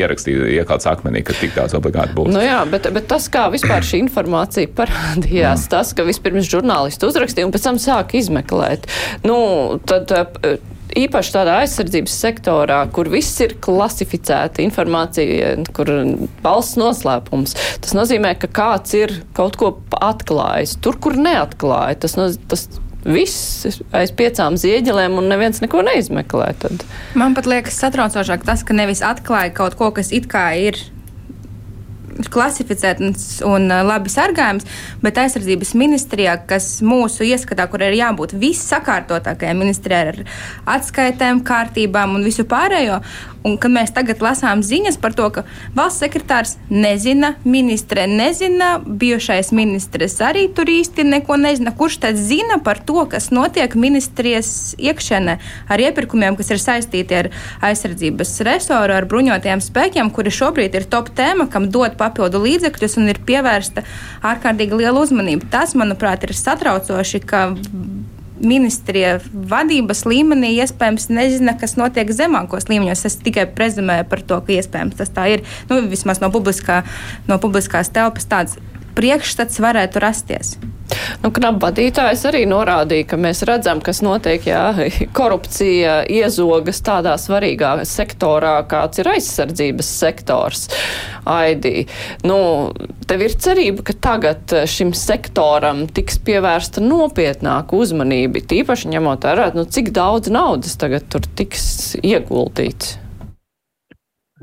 [0.00, 2.32] ierakstīts, iekalts akmenī, ka tik tāds obligāti būs.
[2.34, 5.72] Nu jā, bet, bet tas, kā vispār šī informācija parādījās, mm.
[5.72, 8.88] tas, ka vispirms žurnālisti uzrakstīja un pēc tam sāka izmeklēt,
[9.26, 9.36] nu,
[9.88, 10.12] tad
[10.96, 15.90] īpaši tādā aizsardzības sektorā, kur viss ir klasificēta informācija, kur
[16.44, 17.56] valsts noslēpums.
[17.84, 20.76] Tas nozīmē, ka kāds ir kaut ko atklājis.
[20.84, 22.68] Tur, kur neatklāja, tas, no, tas
[23.06, 26.50] viss aiz piecām zieģelēm un neviens neko neizmeklē.
[26.62, 26.84] Tad.
[27.18, 30.80] Man pat liekas satraucošāk tas, ka nevis atklāja kaut ko, kas it kā ir
[32.32, 34.66] klasificēts un uh, labi sargājams,
[35.04, 40.20] bet aizsardzības ministrijā, kas mūsu ieskatā, kur ir jābūt vissakārtotākajai ministrijai ar
[40.76, 43.00] atskaitēm, kārtībām un visu pārējo,
[43.46, 45.44] Un, kad mēs tagad lasām ziņas par to, ka
[45.76, 52.58] valsts sekretārs nezina, ministre nezina, bijušais ministrs arī tur īsti neko nezina, kurš tad zina
[52.64, 55.36] par to, kas notiek ministrijas iekšēnē
[55.70, 57.30] ar iepirkumiem, kas ir saistīti ar
[57.70, 63.14] aizsardzības resoru, ar bruņotajiem spēkiem, kuri šobrīd ir top tēma, kam dod papildu līdzekļus un
[63.14, 63.86] ir pievērsta
[64.26, 65.46] ārkārtīgi liela uzmanība.
[65.54, 67.46] Tas, manuprāt, ir satraucoši, ka
[68.42, 73.06] ministrija vadības līmenī iespējams nezina, kas notiek zemākos līmeņos.
[73.08, 75.44] Es tikai prezumēju par to, ka iespējams tas tā ir.
[75.70, 76.82] Nu, vismaz no, publiskā,
[77.30, 78.58] no publiskās telpas tāds
[78.96, 80.56] priekšstats varētu rasties.
[81.22, 84.62] Nu, Knapu vadītājs arī norādīja, ka mēs redzam, kas notiek, jā,
[85.18, 90.66] korupcija iezogas tādā svarīgā sektorā, kāds ir aizsardzības sektors.
[91.26, 91.86] Aidī.
[92.26, 92.38] Nu,
[93.10, 99.66] tev ir cerība, ka tagad šim sektoram tiks pievērsta nopietnāka uzmanība, tīpaši ņemot vērā, nu,
[99.66, 102.96] cik daudz naudas tagad tur tiks ieguldīts.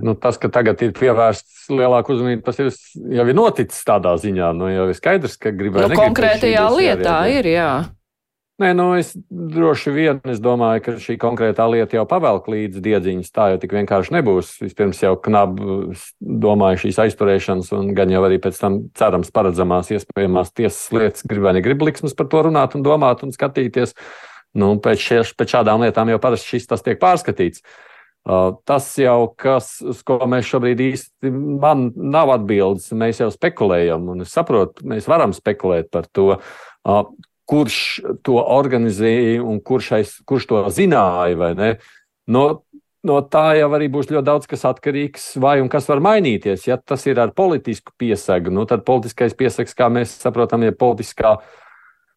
[0.04, 2.72] Nu, tas, ka tagad ir pievērsts lielāka uzmanība, tas ir,
[3.16, 4.50] jau ir noticis tādā ziņā.
[4.58, 5.94] Nu, jau ir skaidrs, ka gribētu.
[5.94, 7.70] Nu, konkrētajā lietā ir, jā.
[8.62, 13.32] Nē, nu es droši vien es domāju, ka šī konkrētā lieta jau pavelk līdz diedziņas.
[13.34, 14.52] Tā jau tik vienkārši nebūs.
[14.62, 20.54] Vispirms jau knabi domāju šīs aizturēšanas, un gan jau arī pēc tam cerams paredzamās iespējamās
[20.54, 23.96] tiesas lietas grib vai negrib liksmas par to runāt un domāt un skatīties.
[24.54, 27.64] Nu, pēc, šie, pēc šādām lietām jau parasti šis tas tiek pārskatīts.
[27.64, 27.93] Uh,
[28.24, 34.24] tas jau, kas, uz ko mēs šobrīd īsti man nav atbildes, mēs jau spekulējam, un
[34.24, 36.38] es saprotu, mēs varam spekulēt par to,
[37.50, 37.80] kurš
[38.24, 41.74] to organizēja un kurš, aiz, kurš to zināja, vai ne.
[42.32, 42.46] No,
[43.04, 46.70] no tā jau arī būs ļoti daudz kas atkarīgs, vai un kas var mainīties.
[46.70, 51.36] Ja tas ir ar politisku piesagu, nu, tad politiskais piesags, kā mēs saprotam, ir politiskā
[51.36, 51.60] uh,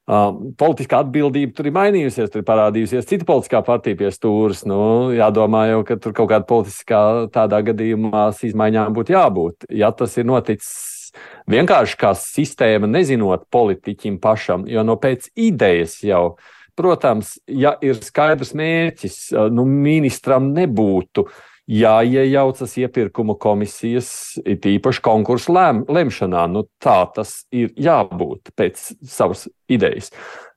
[0.07, 4.61] Uh, politiskā atbildība tur ir mainījusies, tur ir parādījusies cita politiskā partija pie stūres.
[4.71, 7.01] Nu, jādomā jau, ka tur kaut kāda politiskā
[7.35, 9.67] tādā gadījumā izmaiņām būtu jābūt.
[9.75, 11.11] Ja tas ir noticis
[11.51, 16.37] vienkārši kā sistēma, nezinot politiķim pašam, jo no pēc idejas jau,
[16.79, 21.27] protams, ja ir skaidrs mērķis, nu, ministram nebūtu
[21.67, 24.09] jāiejaucas iepirkuma komisijas,
[24.47, 26.47] it īpaši konkursu lēm, lemšanā.
[26.51, 30.13] Nu, tā tas ir jābūt pēc savas idejas.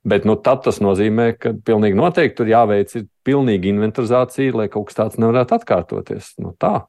[0.08, 2.93] Bet nu, tas nozīmē, ka pilnīgi noteikti tur jāveic
[3.28, 6.38] pilnīga inventarizācija, lai kaut kas tāds nevarētu atkārtoties.
[6.39, 6.86] Nu, tā.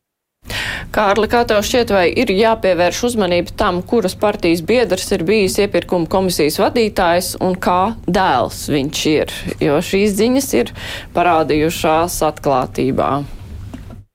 [0.95, 6.09] Kārli, kā tev šķiet, vai ir jāpievērš uzmanība tam, kuras partijas biedrs ir bijis iepirkuma
[6.11, 10.73] komisijas vadītājs un kā dēls viņš ir, jo šīs ziņas ir
[11.15, 13.13] parādījušās atklātībā?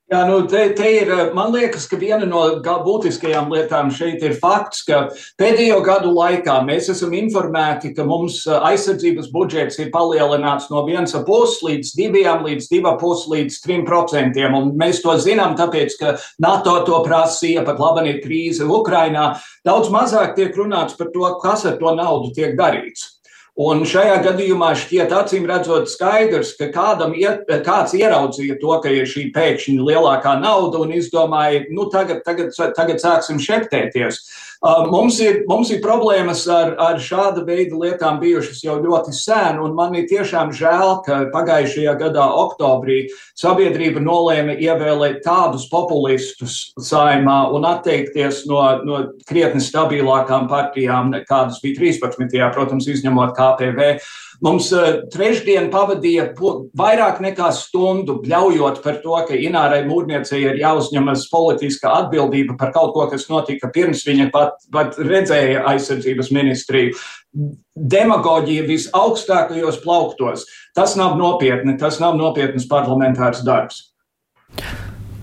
[0.05, 4.83] Jā, nu, te, te ir, man liekas, ka viena no būtiskajām lietām šeit ir fakts,
[4.85, 4.99] ka
[5.41, 11.95] pēdējo gadu laikā mēs esam informēti, ka mums aizsardzības budžets ir palielināts no 1,5 līdz
[11.97, 14.59] 2, līdz 2,5 līdz 3 procentiem.
[14.77, 19.31] Mēs to zinām, tāpēc, ka NATO to prasīja, pat labi ir krīze Ukrainā.
[19.65, 23.14] Daudz mazāk tiek runāts par to, kas ar to naudu tiek darīts.
[23.55, 29.07] Un šajā gadījumā šķiet acīm redzot skaidrs, ka kādam iet, kāds ieraudzīja to, ka ir
[29.07, 34.19] šī pēkšņi lielākā nauda un izdomāja, nu tagad, tagad, tagad sāksim šeptēties.
[34.65, 39.75] Mums ir, mums ir problēmas ar, ar šāda veida lietām bijušas jau ļoti sen, un
[39.77, 43.03] man ir tiešām žēl, ka pagājušajā gadā oktobrī
[43.37, 51.83] sabiedrība nolēma ievēlēt tādus populistus saimā un atteikties no, no krietni stabilākām partijām, kādas bija
[51.83, 52.41] 13.
[52.57, 53.91] protams, izņemot KPV.
[54.43, 56.27] Mums uh, trešdien pavadīja
[56.77, 62.93] vairāk nekā stundu bļaujot par to, ka Inārai Mūrniecei ir jāuzņemas politiska atbildība par kaut
[62.97, 66.99] ko, kas notika pirms viņa pat, pat redzēja aizsardzības ministriju.
[67.75, 70.45] Demagoģija visaugstākajos plauktos.
[70.75, 73.83] Tas nav nopietni, tas nav nopietnas parlamentārs darbs.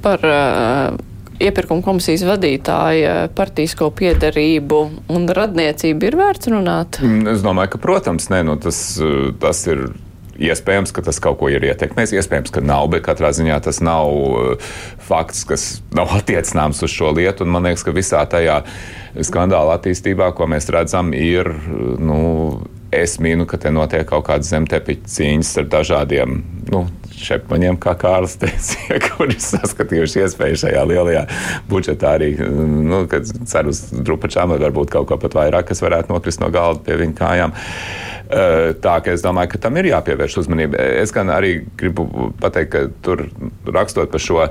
[0.02, 4.80] Par uh iepirkuma komisijas vadītāja partijisko piedarību
[5.12, 7.00] un radniecību ir vērts runāt?
[7.02, 8.80] Mm, es domāju, ka, protams, nē, nu, tas,
[9.42, 9.90] tas ir.
[10.42, 14.08] Iespējams, ka tas kaut ko ir ietekmējis, iespējams, ka nav, bet katrā ziņā tas nav
[14.16, 14.70] uh,
[15.04, 15.66] fakts, kas
[15.98, 17.44] nav attiecināms uz šo lietu.
[17.44, 18.62] Man liekas, ka visā tajā
[19.28, 21.52] skandāla attīstībā, ko mēs redzam, ir
[22.00, 22.22] nu,
[22.92, 26.40] es mīnu, ka te notiek kaut kādas zemtepiņa cīņas ar dažādiem
[26.72, 26.86] nu,
[27.24, 31.26] šepmaņiem, kā Kārlis teica, kuri saskatījuši iespēju šajā lielajā
[31.70, 36.14] budžetā arī, nu, kad cer uz drupačām, vai varbūt kaut ko pat vairāk, kas varētu
[36.14, 37.56] nokrist no galda pie viņa kājām.
[38.82, 40.80] Tā ka es domāju, ka tam ir jāpievērš uzmanība.
[41.02, 43.26] Es gan arī gribu pateikt, ka tur
[43.68, 44.46] rakstot par šo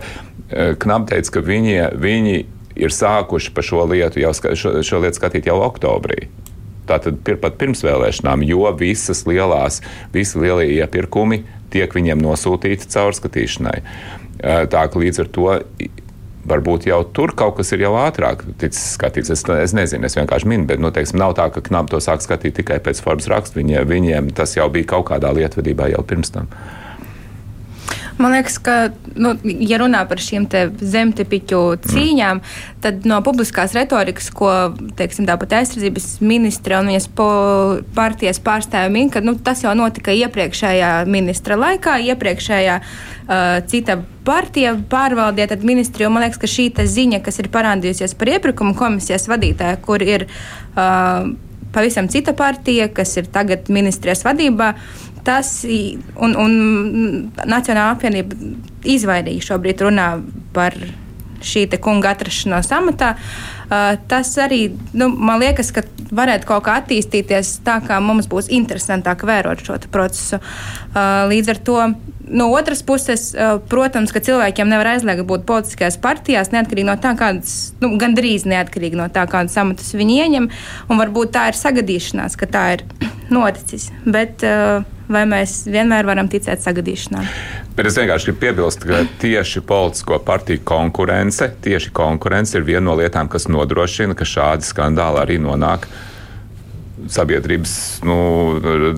[0.84, 2.36] knapu teica, ka viņi, viņi
[2.82, 6.28] ir sākuši par šo lietu jau šo, šo lietu skatīt jau oktobrī.
[6.90, 9.80] Tātad pat pirms vēlēšanām, jo visas lielās,
[10.14, 13.80] visi lielie iepirkumi tiek viņiem nosūtīti caurskatīšanai.
[14.42, 15.50] Tā ka līdz ar to
[16.48, 19.32] varbūt jau tur kaut kas ir jau ātrāk ticis skatīts.
[19.34, 22.24] Es, es nezinu, es vienkārši minu, bet nu, teiksim, nav tā, ka knapi to sāk
[22.26, 23.60] skatīt tikai pēc Forbes raksta.
[23.60, 26.50] Viņiem, viņiem tas jau bija kaut kādā lietvedībā jau pirms tam.
[28.18, 28.76] Man liekas, ka,
[29.16, 30.48] nu, ja runā par šīm
[30.78, 32.80] zemtepiķu cīņām, mm.
[32.84, 34.52] tad no publiskās retorikas, ko
[35.00, 37.08] teiksim, tāpat aizsardzības ministra un viņas
[37.96, 44.76] partijas pārstāvja min, ka nu, tas jau notika iepriekšējā ministra laikā, iepriekšējā uh, cita partija
[44.92, 46.12] pārvaldīja tad ministriju.
[46.14, 51.32] Man liekas, ka šī ziņa, kas ir parādījusies par iepirkuma komisijas vadītāju, kur ir uh,
[51.72, 54.74] pavisam cita partija, kas ir tagad ministrijas vadībā,
[55.26, 56.58] tas un, un
[57.38, 58.38] Nacionāla apvienība
[58.88, 60.10] izvairīja šobrīd runā
[60.56, 60.78] par
[61.42, 63.16] šī kunga atrašanos amatā.
[63.72, 68.52] Uh, tas arī nu, man liekas, ka varētu kaut kā attīstīties tā, kā mums būs
[68.52, 70.42] interesantāk vērot šo procesu.
[70.92, 71.78] Uh, līdz ar to
[72.32, 73.32] no otras puses,
[73.68, 79.00] protams, ka cilvēkiem nevar aizliegt būt politiskajās partijās, neatkarīgi no tā, kādas, nu, gandrīz neatkarīgi
[79.00, 80.48] no tā, kādas amatus viņi ieņem.
[80.88, 82.86] Un varbūt tā ir sagadīšanās, ka tā ir
[83.36, 83.90] noticis.
[84.08, 87.28] Bet, uh, vai mēs vienmēr varam ticēt sagadīšanām.
[87.76, 92.98] Bet es vienkārši gribu piebilst, ka tieši politisko partiju konkurence, tieši konkurence ir viena no
[93.00, 95.88] lietām, kas nodrošina, ka šādi skandāli arī nonāk
[97.12, 98.18] sabiedrības nu,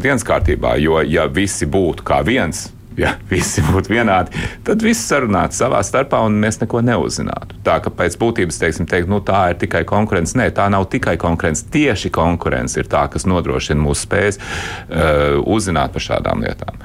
[0.02, 0.76] dienas kārtībā.
[0.82, 2.67] Jo, ja visi būtu kā viens,
[2.99, 7.60] ja visi būtu vienādi, tad viss sarunātu savā starpā un mēs neko neuzzinātu.
[7.65, 10.38] Tā ka pēc būtības teiksim, teikt, nu, tā ir tikai konkurence.
[10.39, 11.65] Nē, tā nav tikai konkurence.
[11.73, 16.84] Tieši konkurence ir tā, kas nodrošina mūsu spējas uh, uzzināt par šādām lietām.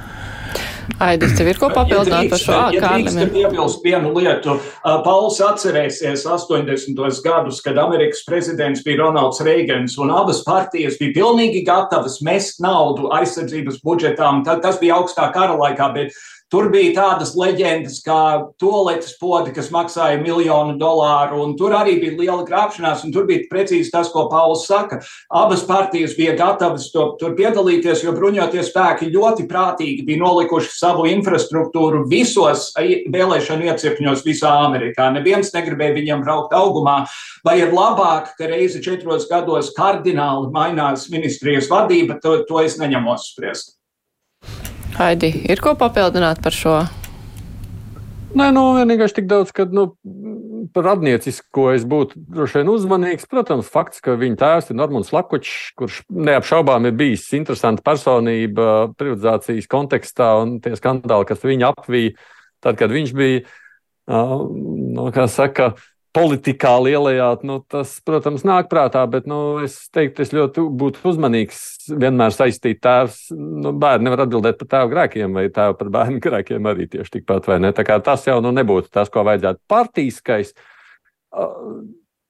[0.96, 2.78] Aidis, tev ir ko papildināt par šo kārtu?
[2.80, 4.56] Ja piebilst vienu lietu.
[5.04, 6.96] Pauls atcerēsies 80.
[7.24, 13.12] gadus, kad Amerikas prezidents bija Ronalds Reigans, un abas partijas bija pilnīgi gatavas mest naudu
[13.14, 14.42] aizsardzības budžetām.
[14.48, 16.16] Tas bija augstā kara laikā, bet
[16.48, 18.20] Tur bija tādas leģendas kā
[18.56, 23.92] toaletes podi, kas maksāja miljonu dolāru, un tur arī bija liela krāpšanās, tur bija precīzi
[23.92, 25.02] tas, ko Pauls saka.
[25.28, 31.04] Abas partijas bija gatavas to, tur piedalīties, jo bruņotie spēki ļoti prātīgi bija nolikuši savu
[31.12, 35.12] infrastruktūru visos vēlēšanu iecirkņos visā Amerikā.
[35.12, 37.02] Neviens negribēja viņiem braukt augumā,
[37.44, 43.34] vai ir labāk, ka reizi četros gados kardināli mainās ministrijas vadība, to, to es neņemos
[43.34, 43.77] spriest.
[44.98, 46.78] Haidi, ir ko papildināt par šo?
[48.34, 49.84] Nē, nu, vienkārši tik daudz, ka nu,
[50.74, 53.28] par radniecisko es būtu droši vien uzmanīgs.
[53.30, 59.70] Protams, fakts, ka viņa tēvs ir Normons Lakučs, kurš neapšaubām ir bijis interesanta personība privatizācijas
[59.70, 62.16] kontekstā un tie skandāli, kas viņu apvīja,
[62.66, 63.46] tad, kad viņš bija,
[64.10, 65.76] nu, kā saka,
[66.18, 71.60] politikā lielajā, nu, tas, protams, nāk prātā, bet nu, es teiktu, es ļoti būtu uzmanīgs
[71.94, 73.28] vienmēr saistīt tēvs.
[73.36, 77.48] Nu, bērni nevar atbildēt par tēva grēkiem, vai tēva par bērnu grēkiem arī tieši tikpat,
[77.50, 77.72] vai ne?
[77.76, 80.52] Tā kā tas jau nu, nebūtu tas, ko vajadzētu partijiskais.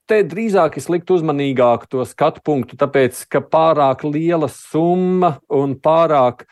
[0.08, 6.46] Te drīzāk es liktu uzmanīgāk to skatu punktu, tāpēc, ka pārāk liela summa un pārāk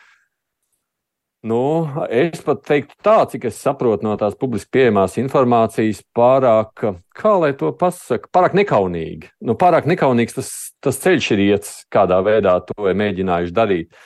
[1.47, 6.83] Nu, es pat teiktu tā, cik es saprotu no tās publiski pieejamās informācijas, pārāk,
[7.15, 9.31] kā lai to pasaka, pārāk nekaunīgi.
[9.47, 10.51] Nu, pārāk nekaunīgs tas,
[10.83, 14.01] tas ceļš ir iets, kādā veidā to ir mēģinājuši darīt.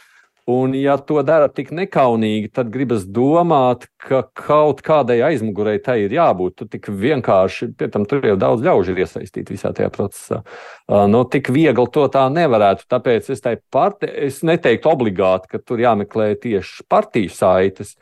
[0.50, 6.16] Un, ja to dara tik nekaunīgi, tad gribas domāt, ka kaut kādai aizmugurei tai ir
[6.16, 6.56] jābūt.
[6.58, 10.42] Tu tik vienkārši, pie tam tur jau daudz ļaužu ir iesaistīti visā tajā procesā.
[10.90, 12.88] Uh, nu, tik viegli to tā nevarētu.
[12.90, 17.94] Tāpēc es, parti, es neteiktu obligāti, ka tur jāmeklē tieši partiju saites.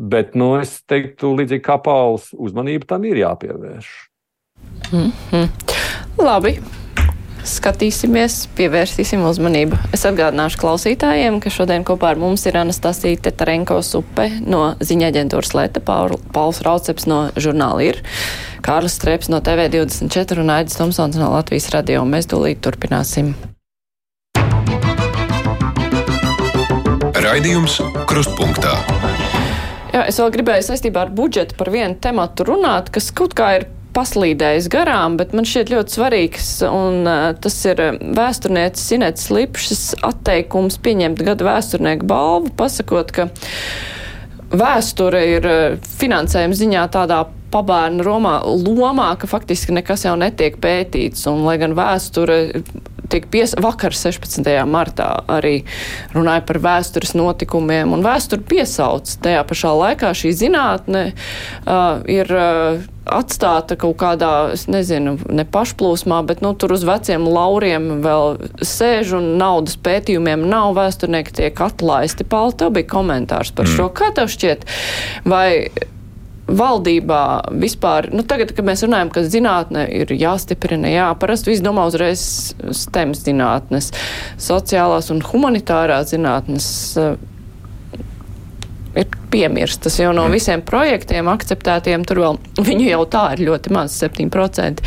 [0.00, 3.94] Bet nu, es teiktu, līdzīgi kā Pauls, uzmanība tam ir jāpievērš.
[4.90, 5.48] Mm -hmm.
[6.18, 6.58] Labi
[7.46, 9.78] skatīsimies, pievērsīsim uzmanību.
[9.96, 15.54] Es atgādināšu klausītājiem, ka šodien kopā ar mums ir Anastasija Tetarenko Supe no ziņa aģentūras
[15.56, 18.02] Leta, Pauls Rauceps no žurnāla ir,
[18.64, 22.04] Kārlis Streps no TV24 un Aidis Tomsons no Latvijas radio.
[22.08, 23.32] Mēs tūlīt turpināsim.
[27.20, 28.76] Raidījums Krustpunktā.
[29.90, 33.66] Jā, es vēl gribēju saistībā ar budžetu par vienu tematu runāt, kas kaut kā ir
[33.96, 40.78] paslīdējis garām, bet man šķiet ļoti svarīgs, un uh, tas ir vēsturniecis Inets Lipšs atteikums
[40.84, 43.28] pieņemt gada vēsturnieku balvu, pasakot, ka
[44.50, 45.50] vēsture ir
[46.00, 51.74] finansējuma ziņā tādā pabērnu Romā, lomā, ka faktiski nekas jau netiek pētīts, un lai gan
[51.78, 52.38] vēsture
[53.10, 54.46] tiek pies, vakar 16.
[54.70, 55.64] martā arī
[56.14, 59.10] runāja par vēstures notikumiem, un vēsturi piesauc.
[59.24, 62.30] Tajā pašā laikā šī zinātne uh, ir.
[62.30, 68.36] Uh, atstāta kaut kādā, es nezinu, ne pašplūsmā, bet nu, tur uz veciem lauriem vēl
[68.64, 72.26] sēž un naudas pētījumiem nav vēsturnieki tiek atlaisti.
[72.28, 73.76] Pāli, tev bija komentārs par mm.
[73.76, 73.88] šo.
[73.96, 74.66] Kā tev šķiet?
[75.28, 75.50] Vai
[76.50, 77.22] valdībā
[77.62, 82.22] vispār, nu tagad, kad mēs runājam, ka zinātne ir jāstiprina, jā, parasti viss domā uzreiz
[82.74, 83.92] STEM zinātnes,
[84.40, 86.70] sociālās un humanitārās zinātnes
[88.98, 90.34] ir piemirstas, jo no mm.
[90.34, 94.84] visiem projektiem akceptētiem tur vēl viņu jau tā ir ļoti maz, 7%.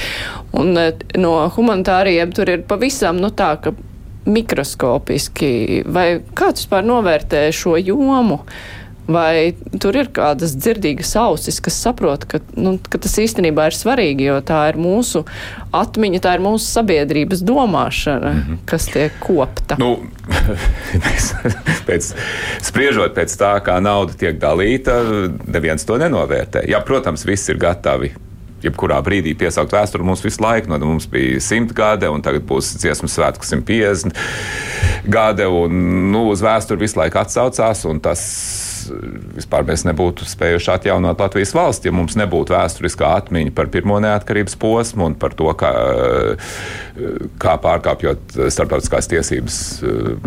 [0.60, 3.76] Un uh, no humanitāriem tur ir pavisam, nu tā, ka
[4.24, 8.40] mikroskopiski, vai kāds vispār novērtē šo jomu?
[8.44, 9.52] Uh, Vai
[9.84, 14.38] tur ir kādas dzirdīgas ausis, kas saprot, ka, nu, ka tas īstenībā ir svarīgi, jo
[14.48, 15.26] tā ir mūsu
[15.76, 18.62] atmiņa, tā ir mūsu sabiedrības domāšana, mm -hmm.
[18.66, 19.76] kas tiek kopta?
[19.80, 19.98] Nu,
[21.88, 22.14] pēc,
[22.64, 25.02] spriežot pēc tā, kā nauda tiek dalīta,
[25.48, 26.64] neviens to nenovērtē.
[26.68, 28.14] Jā, protams, viss ir gatavi
[28.64, 30.04] jebkurā brīdī piesaukt vēsturi.
[30.04, 34.16] Mums visu laiku, no mums bija 100 gadi, un tagad būs dziesmu svētku 150
[35.12, 37.84] gadi, un nu, uz vēsturi visu laiku atsaucās.
[38.04, 38.24] Tas
[39.36, 44.58] vispār mēs nebūtu spējuši atjaunot Latvijas valsti, ja mums nebūtu vēsturiskā atmiņa par pirmo neatkarības
[44.62, 45.74] posmu un par to, kā,
[47.42, 49.60] kā pārkāpjot starptautiskās tiesības,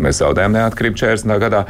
[0.01, 1.37] mēs zaudējām neatkarību 40.
[1.43, 1.65] gadā.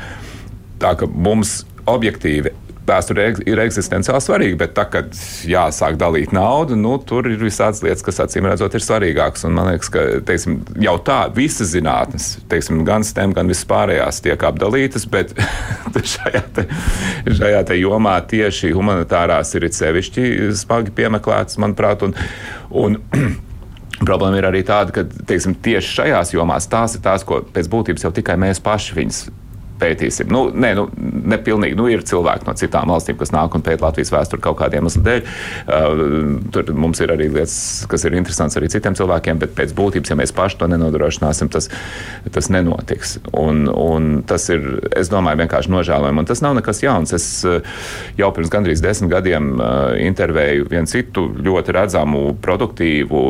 [0.78, 2.54] Tā ka mums objektīvi
[2.88, 5.16] vēsture ir eksistenciāli svarīga, bet tā, kad
[5.48, 9.46] jāsāk dalīt naudu, nu, tur ir visādas lietas, kas acīm redzot ir svarīgākas.
[9.48, 14.22] Un man liekas, ka teiksim, jau tā visas zinātnes, teiksim, gan STEM, gan visas pārējās
[14.26, 15.34] tiek apdalītas, bet
[16.16, 16.68] šajā, te,
[17.28, 22.08] šajā te jomā tieši humanitārās ir sevišķi smagi piemeklētas, manuprāt.
[22.08, 22.16] Un,
[22.72, 23.02] un,
[23.98, 28.06] Problēma ir arī tāda, ka teiksim, tieši šajās jomās tās ir tās, ko pēc būtības
[28.06, 29.22] jau tikai mēs paši viņus
[29.82, 30.32] pētīsim.
[30.34, 30.88] Nu, nē, nu,
[31.34, 31.78] nepilnīgi.
[31.78, 35.06] Nu, ir cilvēki no citām valstīm, kas nāk un pēta Latvijas vēsturi kaut kādiem iemesliem
[35.08, 35.24] dēļ.
[35.68, 40.12] Uh, tur mums ir arī lietas, kas ir interesants arī citiem cilvēkiem, bet pēc būtības,
[40.12, 41.70] ja mēs paši to nenodrošināsim, tas,
[42.34, 43.18] tas nenotiks.
[43.38, 44.64] Un, un tas ir,
[44.98, 46.24] es domāju, vienkārši nožēlojami.
[46.24, 47.14] Un tas nav nekas jauns.
[47.18, 47.60] Es uh,
[48.20, 53.26] jau pirms gandrīz desmit gadiem uh, intervēju vienu citu ļoti redzamu, produktīvu,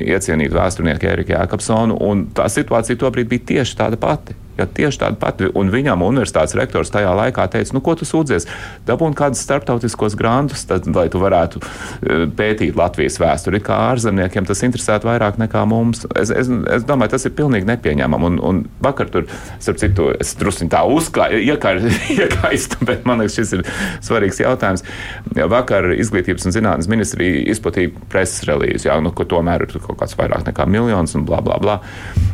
[0.00, 4.36] iecienītu vēsturnieku Eriku Jākapsonu, un tā situācija tobrīd bija tieši tāda pati.
[4.60, 8.46] Ja tieši tāda pati, un viņam universitātes rektors tajā laikā teica, nu, ko tu sūdzies,
[8.88, 13.62] dabūn kādus starptautiskos grantus, tad, lai tu varētu e, pētīt Latvijas vēsturi.
[13.64, 16.04] Kā ārzemniekiem tas interesētu vairāk nekā mums.
[16.12, 18.28] Es, es, es domāju, tas ir pilnīgi nepieņemami.
[18.30, 19.28] Un, un vakar tur,
[19.62, 20.82] starp citu, es drusku tā
[22.20, 23.64] iekaistu, bet man liekas, šis ir
[24.04, 24.84] svarīgs jautājums.
[25.50, 30.18] Vakar izglītības un zinātnes ministrija izplatīja preses relīzi, jā, nu, ka tomēr ir kaut kāds
[30.18, 31.80] vairāk nekā miljons un bla, bla, bla.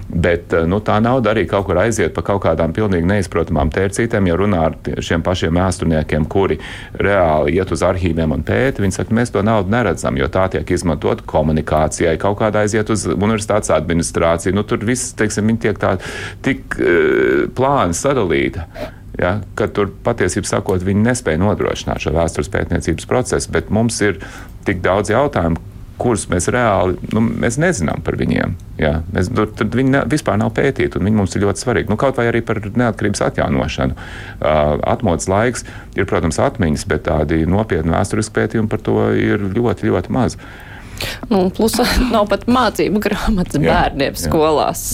[0.06, 4.30] Bet e, nu, tā nauda arī kaut kur aiziet par kaut kādām pilnīgi neizprotamām tērcītēm,
[4.30, 6.58] ja runā ar šiem pašiem vēsturniekiem, kuri
[7.02, 8.84] reāli iet uz arhīviem un pēta.
[8.84, 13.06] Viņi saka, mēs to naudu neredzam, jo tā tiek izmantot komunikācijai, kaut kādā aiziet uz
[13.12, 14.56] universitātes administrāciju.
[14.56, 15.96] Nu, tur viss, teiksim, viņi tiek tā
[16.46, 18.64] tik uh, plāni sadalīti.
[19.16, 24.18] Ja, ka tur patiesībā sakot, viņi nespēja nodrošināt šo vēstures pētniecības procesu, bet mums ir
[24.68, 25.62] tik daudz jautājumu,
[26.00, 28.54] kurus mēs reāli nu, mēs nezinām par viņiem.
[28.80, 31.92] Jā, mēs, tur, tad viņi ne, vispār nav pētīti, un viņi mums ir ļoti svarīgi.
[31.92, 33.96] Nu, kaut vai arī par neatkarības atjaunošanu.
[33.96, 35.64] Uh, atmodas laiks
[35.96, 40.38] ir, protams, atmiņas, bet tādi nopietni vēsturiski pētījumi par to ir ļoti, ļoti maz.
[41.30, 41.78] Nu, plus
[42.14, 44.26] nav pat mācību grāmatas bērniem jā, jā.
[44.28, 44.84] skolās.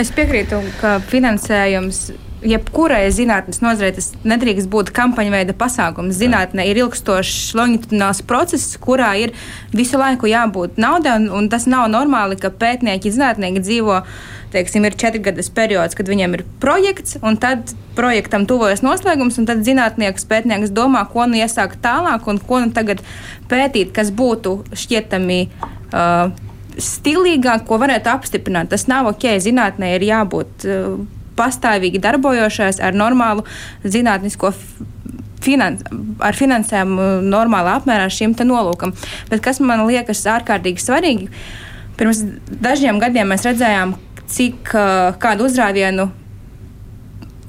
[0.00, 2.06] Es piekrītu, ka finansējums
[2.44, 6.18] jebkurai zinātnes nozarei tas nedrīkst būt kampaņu veida pasākums.
[6.18, 9.34] Zinātnē ir ilgstošs, longitudināls process, kurā ir
[9.74, 14.00] visu laiku jābūt naudai, un, un tas nav normāli, ka pētnieki, zinātnieki dzīvo.
[14.54, 19.48] Teiksim, ir četri gadu periods, kad viņiem ir projekts, un tad projektam tuvojas noslēgums, un
[19.50, 23.02] tad zinātnieks, pētnieks domā, ko nu iesākt tālāk, un ko nu tagad
[23.50, 26.30] pētīt, kas būtu šķietami uh,
[26.78, 28.70] stilīgāk, ko varētu apstiprināt.
[28.70, 30.70] Tas nav ok, zinātnē ir jābūt.
[30.70, 33.44] Uh, pastāvīgi darbojošais ar normālu
[33.84, 34.52] zinātnisko
[35.44, 35.84] finans,
[36.24, 38.94] ar finansējumu normālā apmērā šim nolūkam.
[39.30, 41.30] Bet kas man liekas ārkārtīgi svarīgi,
[41.98, 43.96] pirms dažiem gadiem mēs redzējām,
[44.30, 44.72] cik
[45.20, 46.10] kādu uzrāvienu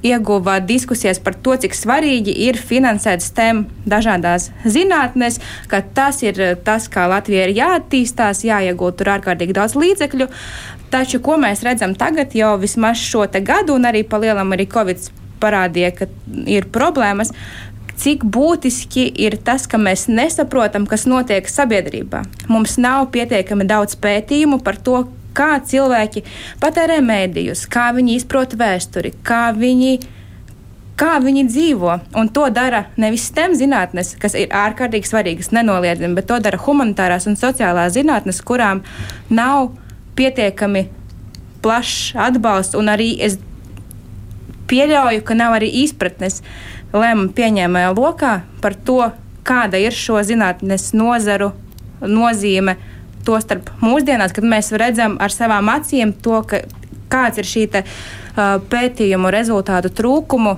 [0.05, 5.39] ieguva diskusijas par to, cik svarīgi ir finansēt STEM dažādās zinātnēs,
[5.71, 10.29] ka tas ir tas, kā Latvija ir jāattīstās, jāiegūt tur ārkārtīgi daudz līdzekļu.
[10.95, 15.09] Taču, ko mēs redzam tagad, jau vismaz šo gadu, un arī palielam arī Covid
[15.43, 16.07] parādīja, ka
[16.47, 17.33] ir problēmas.
[17.99, 22.23] Cik būtiski ir tas, ka mēs nesaprotam, kas notiek sabiedrībā.
[22.47, 26.23] Mums nav pietiekami daudz pētījumu par to, kā cilvēki
[26.63, 29.97] patērē mēdījus, kā viņi izprot vēsturi, kā viņi
[30.95, 31.95] kā viņi dzīvo.
[32.15, 37.27] Un to dara nevis STEM zinātnes, kas ir ārkārtīgi svarīgas, nenoliedzami, bet to dara humanitārās
[37.27, 38.85] un sociālās zinātnes, kurām
[39.27, 39.73] nav
[40.16, 40.88] pietiekami
[41.66, 42.78] plašs atbalsts.
[42.78, 43.38] Un arī es
[44.70, 46.41] pieļauju, ka nav arī izpratnes
[46.95, 49.11] lēmumu pieņēmējā lokā par to,
[49.45, 51.51] kāda ir šo zinātnes nozaru
[52.01, 52.78] nozīme
[53.26, 56.59] Tostarp mūsdienās, kad mēs redzam ar savām acīm to, ka,
[57.09, 60.53] kāds ir šī te, uh, pētījumu rezultātu trūkumu.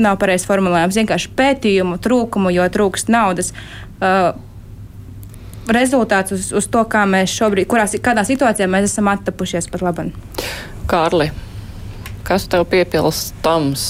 [0.00, 3.52] Nav pareizs formulējums, vienkārši pētījumu trūkumu, jo trūkst naudas.
[4.00, 4.32] Uh,
[5.70, 10.10] rezultāts uz, uz to, kā mēs šobrīd, kurās, kādā situācijā mēs esam attapušies pat labi.
[10.90, 11.30] Kārli.
[12.22, 13.84] Kas tev piepilstams?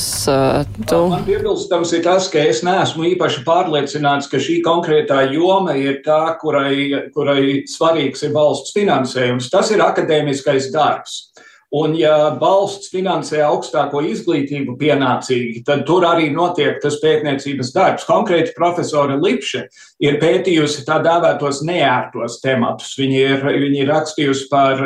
[0.89, 1.01] Tu?
[1.13, 6.39] Man piepilstams ir tas, ka es neesmu īpaši pārliecināts, ka šī konkrētā joma ir tā,
[6.41, 9.51] kurai, kurai svarīgs ir valsts finansējums.
[9.53, 11.32] Tas ir akadēmiskais darbs.
[11.73, 18.05] Un, ja valsts finansē augstāko izglītību pienācīgi, tad tur arī notiek tas pētniecības darbs.
[18.05, 19.63] Konkrēti, profesora Lipše
[20.05, 22.91] ir pētījusi tā dēvētos neērtos tematus.
[23.01, 24.83] Viņa ir, viņa ir rakstījusi par,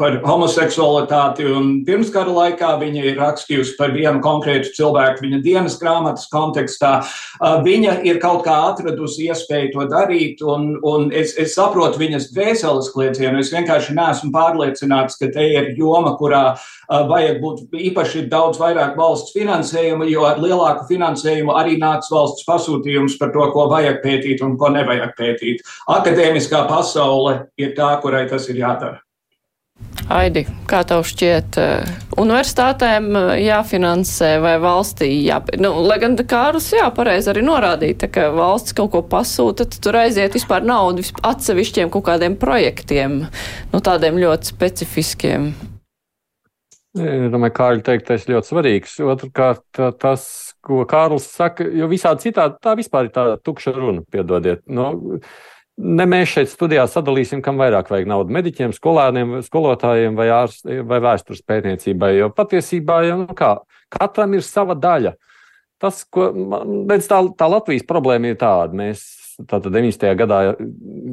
[0.00, 6.30] par homoseksualitāti, un pirmskara laikā viņa ir rakstījusi par vienu konkrētu cilvēku viņa dienas grāmatas
[6.32, 6.94] kontekstā.
[7.68, 12.88] Viņa ir kaut kā atradusi iespēju to darīt, un, un es, es saprotu viņas dvēseles
[12.96, 13.44] kliecienu.
[13.44, 16.42] Es vienkārši neesmu pārliecināts, ka te ir joma, kurā
[17.10, 23.18] vajag būt īpaši daudz vairāk valsts finansējuma, jo ar lielāku finansējumu arī nāks valsts pasūtījums
[23.20, 25.64] par to, ko vajag pētīt un ko nevajag pētīt.
[25.90, 29.02] Akadēmiskā pasaule ir tā, kurai tas ir jādara.
[30.12, 31.56] Aidi, kā tev šķiet,
[32.20, 38.76] universitātēm jāfinansē vai valstī jā, nu, lai gan Kārlis, jā, pareizi arī norādīja, ka valsts
[38.76, 43.22] kaut ko pasūta, tad tur aiziet vispār naudu atsevišķiem kaut kādiem projektiem,
[43.72, 45.52] nu tādiem ļoti specifiskiem.
[46.92, 48.98] Es domāju, Kārļa teiktais ļoti svarīgs.
[49.00, 49.64] Otrakārt,
[50.00, 50.24] tas,
[50.60, 54.60] ko Kārlis saka, jo visādi citādi tā vispār ir tāda tukša runa, piedodiet.
[54.68, 54.90] Nu,
[55.80, 61.00] ne mēs šeit studijā sadalīsim, kam vairāk vajag naudu- mediķiem, skolēniem, skolotājiem vai, ārst, vai
[61.00, 63.56] vēstures pētniecībai, jo patiesībā jau nu kā,
[63.88, 65.14] katram ir sava daļa.
[65.80, 66.28] Tas, ko,
[66.86, 68.72] redz, tā, tā Latvijas problēma ir tāda.
[68.72, 69.00] Mēs
[69.48, 70.14] tātad 90.
[70.14, 70.56] gadā,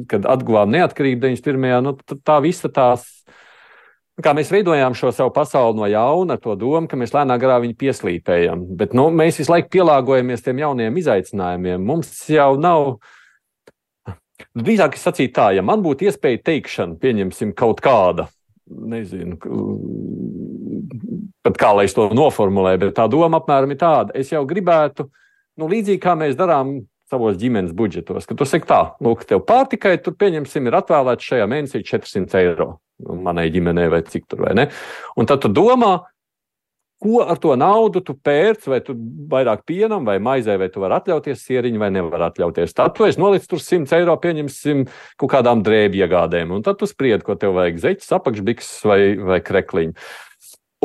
[0.06, 1.82] kad atguvām neatkarību 91.
[1.82, 3.19] Nu, tā visa tās
[4.24, 7.76] kā mēs veidojām šo savu pasauli no jauna, to domu, ka mēs lēnām garā viņu
[7.80, 8.64] pieslīpējam.
[8.80, 11.84] Bet nu, mēs visu laiku pielāgojamies tiem jauniem izaicinājumiem.
[11.86, 12.98] Mums jau nav.
[14.56, 18.24] Drīzāk es sacītu tā, ja man būtu iespēja teikšana, pieņemsim kaut kāda,
[18.66, 19.36] nezinu,
[21.44, 24.16] pat kā lai es to noformulēju, bet tā doma apmēram ir tāda.
[24.16, 25.10] Es jau gribētu,
[25.60, 26.78] nu, līdzīgi kā mēs darām
[27.12, 31.50] savos ģimenes budžetos, ka tu saki tā, lūk, tev pārtikai tur pieņemsim ir atvēlēts šajā
[31.50, 34.70] mēnesī 400 eiro manai ģimenei vai cik tur vai ne.
[35.16, 35.98] Un tad tu domā,
[37.00, 38.94] ko ar to naudu tu pērc, vai tu
[39.32, 42.76] vairāk pienam vai maizē, vai tu vari atļauties sieriņu vai nevar atļauties.
[42.76, 44.84] Tad tu esi nolicis tur 100 eiro, pieņemsim,
[45.20, 49.40] kaut kādām drēbju iegādēm, un tad tu spriedzi, ko tev vajag zeķis, apakšbiks vai, vai
[49.44, 49.96] krekliņu.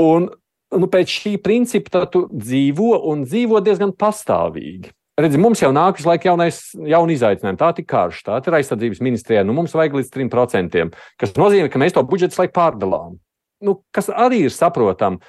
[0.05, 0.29] Un
[0.75, 4.95] nu, pēc šī principa tu dzīvo un dzīvo diezgan pastāvīgi.
[5.15, 7.59] Redzi, mums jau nāk visu laiku jaunais, jauni izaicinājumi.
[7.61, 9.45] Tā ir karš, tā ir aizsardzības ministrijā.
[9.47, 10.83] Nu, mums vajag līdz 3%,
[11.21, 13.15] kas nozīmē, ka mēs to budžetu laiku pārdalām.
[13.63, 15.23] Nu, kas arī ir saprotami.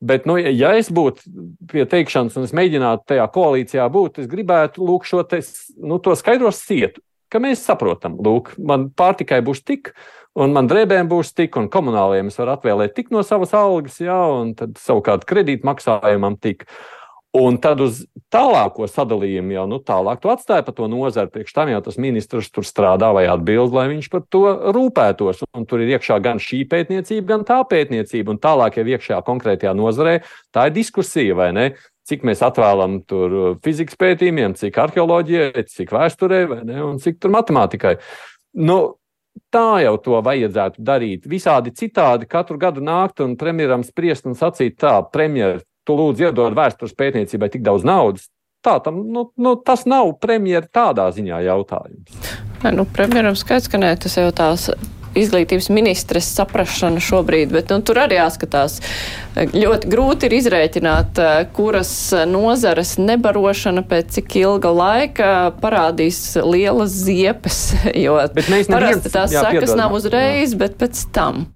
[0.00, 1.24] Bet, nu, ja es būtu
[1.68, 5.42] pie teikšanas, un es mēģinātu tajā koalīcijā būt, es gribētu lūk šo te,
[5.76, 9.92] nu, to skaidros cietu, ka mēs saprotam, lūk, man pārtikai būs tik,
[10.40, 14.16] un man drēbēm būs tik, un komunāliem es varu atvēlēt tik no savas algas, jā,
[14.40, 16.64] un tad savukārt kredītmaksājumam tik.
[17.30, 18.00] Un tad uz
[18.34, 21.30] tālāko sadalījumu jau nu, tālāk tu atstāji par to nozari.
[21.30, 24.42] Priekš tam jau tas ministrs tur strādā vai atbild, lai viņš par to
[24.74, 25.44] rūpētos.
[25.54, 28.34] Un tur ir iekšā gan šī pētniecība, gan tā pētniecība.
[28.34, 30.16] Un tālāk jau iekšā konkrētajā nozarē
[30.50, 31.68] tā ir diskusija, vai ne?
[32.10, 38.00] Cik mēs atvēlam tur fizikas pētījumiem, cik arheoloģijai, cik vēsturē, ne, un cik tur matemātikai.
[38.58, 38.82] Nu,
[39.50, 41.26] Tā jau to vajadzētu darīt.
[41.30, 46.54] Visādi citādi katru gadu nākt un premjeram spriest un sacīt, tā, premjeras tu lūdzu iedod
[46.54, 48.30] vēstures pētniecībai tik daudz naudas.
[48.60, 52.32] Tā tam, nu, nu, tas nav premjera tādā ziņā jautājums.
[52.60, 54.68] Ne, nu, premjeram skaidrs, ka nē, tas jau tās
[55.16, 58.76] izglītības ministres saprašana šobrīd, bet nu, tur arī jāskatās.
[59.34, 61.18] Ļoti grūti ir izrēķināt,
[61.56, 61.94] kuras
[62.30, 65.30] nozares nebarošana pēc cik ilga laika
[65.62, 67.62] parādīs lielas ziepes,
[68.04, 68.20] jo
[68.68, 70.60] parasti tās jā, sekas nav uzreiz, jā.
[70.66, 71.48] bet pēc tam.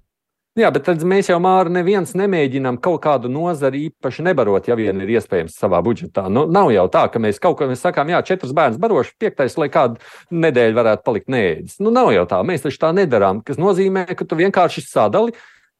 [0.55, 5.01] Jā, bet tad mēs jau māri neviens nemēģinām kaut kādu nozari īpaši nebarot, ja vien
[5.03, 6.29] ir iespējams savā budžetā.
[6.31, 9.57] Nu, nav jau tā, ka mēs kaut ko mēs sakām, jā, četras bērns baroši, piektais,
[9.59, 9.99] lai kādu
[10.31, 11.81] nedēļu varētu palikt neēdis.
[11.83, 15.35] Nu, nav jau tā, mēs taču tā nedarām, kas nozīmē, ka tu vienkārši sadali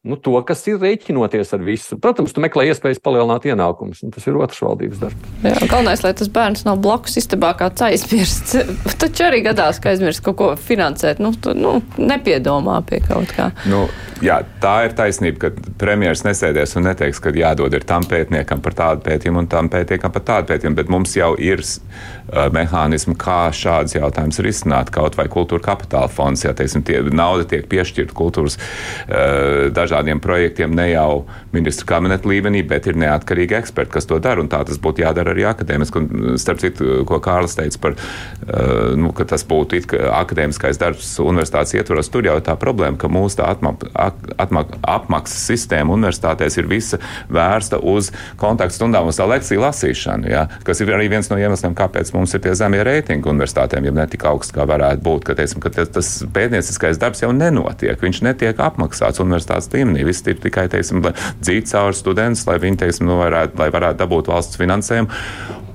[0.06, 1.98] nu, to, kas ir rēķinoties ar visu.
[2.02, 5.30] Protams, tu meklē iespējas palielināt ienākumus, un tas ir otrs valdības darbs.
[5.42, 8.60] Jā, galvenais, lai tas bērns nav blakus istabā kāds aizmirsts.
[9.02, 11.22] Taču arī gadās, ka aizmirst kaut ko finansēt.
[11.22, 13.50] Nu, tu, nu, nepiedomā pie kaut kā.
[13.66, 13.86] Nu,
[14.24, 18.76] jā, tā ir taisnība, ka premjeras nesēdēs un neteiks, ka jādod ir tam pētniekam par
[18.76, 23.50] tādu pētījumu un tam pētniekam par tādu pētījumu, bet mums jau ir uh, mehānismi, kā
[23.54, 24.92] šādas jautājumas risināt.
[24.94, 30.74] Kaut vai kultūra kapitāla fonds, ja teiksim, tie, nauda tiek piešķirta kultūras uh, dažādiem projektiem
[30.76, 34.44] ne jau ministra kabineta līmenī, bet ir neatkarīgi eksperti, kas to dara.
[34.50, 36.02] Tā tas būtu jādara arī akadēmiski.
[36.02, 39.84] Un, starp citu, ko Kārlis teica par, uh, nu, tas būtu
[40.16, 44.05] akadēmiskais darbs universitātes ietvaros, tur jau ir tā problēma, ka mūsu atmak, atmak,
[44.38, 47.00] apmaksas sistēma universitātēs ir visa
[47.32, 51.76] vērsta uz kontaktu stundām, uz tā lekciju lasīšanu, ja, kas ir arī viens no iemesliem,
[51.78, 55.36] kāpēc mums ir tie zemie reitingi universitātēm, ja ne tik augsts, kā varētu būt, ka,
[55.38, 60.06] teiksim, ka tas pētnieciskais darbs jau nenotiek, viņš netiek apmaksāts universitātes līmenī.
[60.08, 61.04] Viss ir tikai teiksim,
[61.40, 65.12] dzīt cauri studentus, lai viņi teiksim, nu, varētu, lai varētu dabūt valsts finansējumu.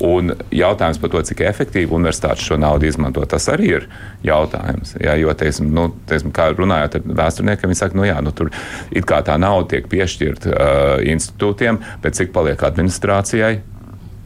[0.01, 3.83] Un jautājums par to, cik efektīvi universitāte šo naudu izmanto, tas arī ir
[4.25, 4.95] jautājums.
[4.97, 8.51] Jā, jo, teiksim, nu, teiksim, kā runājot ar vēsturniekiem, viņi saka, nu jā, nu, tur
[8.91, 13.55] it kā tā nauda tiek piešķirta uh, institūtiem, bet cik paliek administrācijai?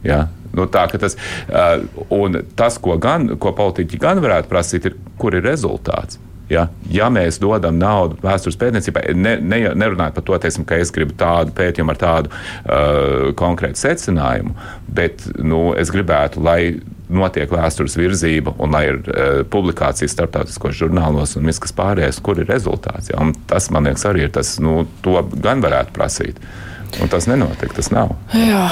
[0.06, 0.26] Jā,
[0.56, 1.18] Nu, tā, tas,
[1.52, 6.16] uh, tas, ko, gan, ko politiķi gan varētu prasīt, ir, kur ir rezultāts.
[6.50, 10.92] Ja, ja mēs dodam naudu vēstures pētniecībai, ne, ne, nerunājot par to, teiksim, ka es
[10.94, 14.54] gribu tādu pētījumu ar tādu uh, konkrētu secinājumu,
[14.94, 16.78] bet nu, es gribētu, lai
[17.10, 22.38] notiek vēstures virzība un lai ir uh, publikācijas starptautiskos žurnālos un viss, kas pārējais, kur
[22.38, 23.10] ir rezultāts.
[23.10, 26.38] Ja, tas, man liekas, arī ir tas, nu, to gan varētu prasīt.
[27.02, 28.14] Un tas nenotiek, tas nav.
[28.38, 28.68] Jā,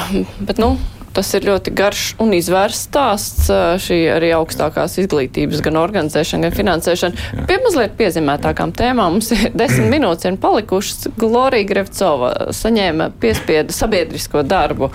[0.46, 0.76] bet nu,
[1.14, 3.50] Tas ir ļoti garš un izvērsts stāsts.
[3.84, 7.26] Šī arī augstākās izglītības, gan organizēšana, gan finansēšana.
[7.38, 7.44] Jā.
[7.46, 11.12] Pie mazliet piezīmētākām tēmām mums ir desmit minūtes ir palikušas.
[11.20, 14.90] Glorija Grevcova saņēma piespiedu sabiedrisko darbu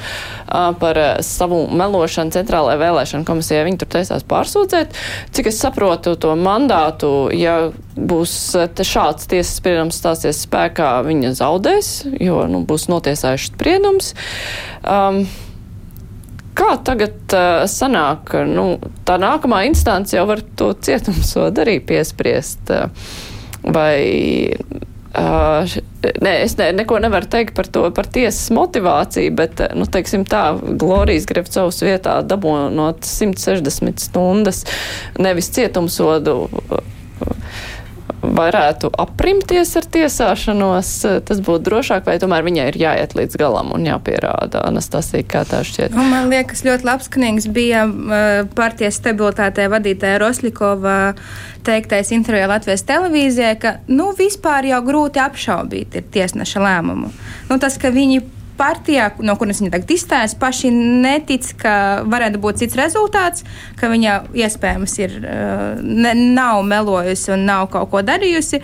[0.82, 3.64] par savu melošanu centrālajai vēlēšana komisijai.
[3.70, 5.00] Viņi tur taisās pārsūdzēt.
[5.36, 8.34] Cik es saprotu to mandātu, ja būs
[8.76, 14.16] šāds tiesas spriedums stāsies spēkā, viņa zaudēs, jo nu, būs notiesājuši spriedums.
[14.84, 15.24] Um,
[16.60, 18.74] Kā tagad uh, sanāk, nu,
[19.08, 22.74] tā nākamā instance jau var to cietumsodu arī piespriest?
[23.64, 24.00] Vai
[25.10, 25.66] Uh,
[26.22, 30.44] nē, es ne, neko nevaru teikt par to, par tiesas motivāciju, bet, nu, teiksim tā,
[30.80, 34.62] Glorijas Grevcovs vietā dabonot 160 stundas,
[35.18, 36.36] nevis cietumsodu.
[36.70, 36.86] Uh,
[38.22, 40.92] varētu aprimties ar tiesāšanos,
[41.28, 45.62] tas būtu drošāk, vai tomēr viņai ir jāiet līdz galam un jāpierāda Anastasija, kā tā
[45.68, 45.96] šķiet?
[45.96, 50.98] Nu, man liekas, ļoti labskanīgs bija uh, partijas stabilitātē vadītāja Roslikova
[51.68, 57.14] teiktais intervijā Latvijas televīzijai, ka, nu, vispār jau grūti apšaubīt ir tiesneša lēmumu.
[57.50, 58.22] Nu, tas, ka viņi
[58.60, 61.74] partijā, no kuras viņa tagad izstājas, paši netic, ka
[62.10, 63.46] varētu būt cits rezultāts,
[63.80, 68.62] ka viņa iespējams ir, eh, ne, nav melojusi un nav kaut ko darījusi.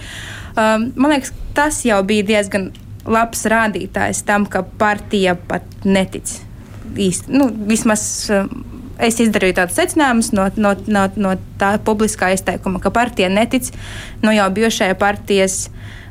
[0.55, 2.69] Um, man liekas, tas jau bija diezgan
[3.05, 6.37] labs rādītājs tam, ka partija pat netic
[6.95, 8.31] īsti, nu, vismaz.
[8.95, 13.67] es izdarīju tādus secinājumus no, no, no, no tā publiskā izteikuma, ka partija netic
[14.23, 15.65] no jau bijušajai partijas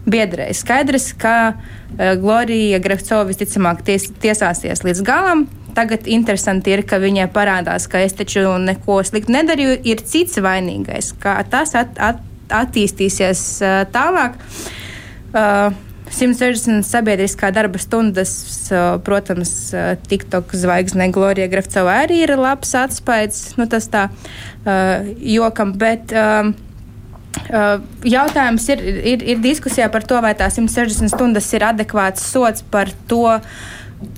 [0.07, 0.53] biedrei.
[0.57, 5.47] Skaidrs, ka uh, Glorija Grefcova visticamāk ties, tiesāsies līdz galam.
[5.75, 9.81] Tagad interesanti ir, ka viņai parādās, ka es taču neko sliktu nedarīju.
[9.91, 12.23] Ir cits vainīgais, kā tas at, at,
[12.63, 14.39] attīstīsies uh, tālāk.
[15.35, 15.75] Uh,
[16.15, 18.31] 160 sabiedriskā darba stundas,
[19.03, 19.73] protams,
[20.07, 24.05] TikTok zvaigzne Glorija Grafcova arī ir labs atspējas, nu tas tā
[25.19, 26.15] jokam, bet
[28.05, 28.83] jautājums ir,
[29.15, 33.27] ir, ir diskusijā par to, vai tā 160 stundas ir adekvāts sots par to,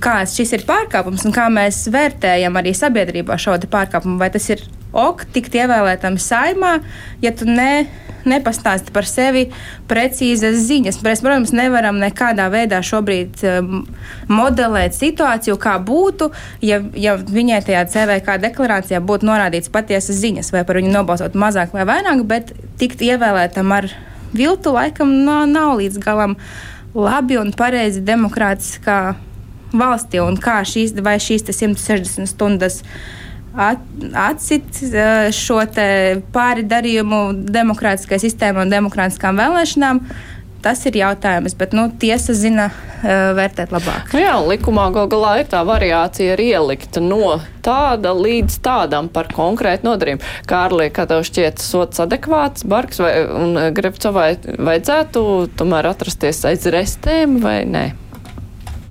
[0.03, 4.19] kāds šis ir pārkāpums un kā mēs vērtējam arī sabiedrībā šo pārkāpumu.
[4.19, 4.63] Vai tas ir
[4.97, 6.77] ok, tikt ievēlētam saimā,
[7.21, 7.87] ja tu ne,
[8.27, 9.47] nepastāsti par sevi
[9.89, 10.99] precīzas ziņas.
[11.05, 13.83] Mēs, protams, nevaram nekādā veidā šobrīd um,
[14.31, 16.31] modelēt situāciju, kā būtu,
[16.65, 21.75] ja, ja viņai tajā CVK deklarācijā būtu norādīts patiesas ziņas, vai par viņu nobalsot mazāk
[21.77, 23.91] vai vairāk, bet tikt ievēlētam ar
[24.35, 26.35] viltu laikam nav, nav līdz galam
[26.97, 28.99] labi un pareizi demokrātiskā
[29.77, 32.81] valstī un kā šīs, vai šīs 160 stundas
[33.57, 33.83] at,
[34.29, 34.81] atcīt
[35.35, 35.59] šo
[36.33, 40.03] pāri darījumu demokrātiskai sistēmai un demokrātiskām vēlēšanām.
[40.61, 44.09] Tas ir jautājums, bet nu, tiesa zina uh, vērtēt labāk.
[44.11, 49.29] Nu jā, likumā gal galā ir tā variācija ir ielikta no tāda līdz tādam par
[49.31, 50.33] konkrētu nodarījumu.
[50.49, 53.13] Kārlī, kā tev šķiet sots adekvāts, Barks vai
[53.77, 55.23] Grefcovai vajadzētu
[55.61, 57.85] tomēr atrasties aiz restēm vai nē?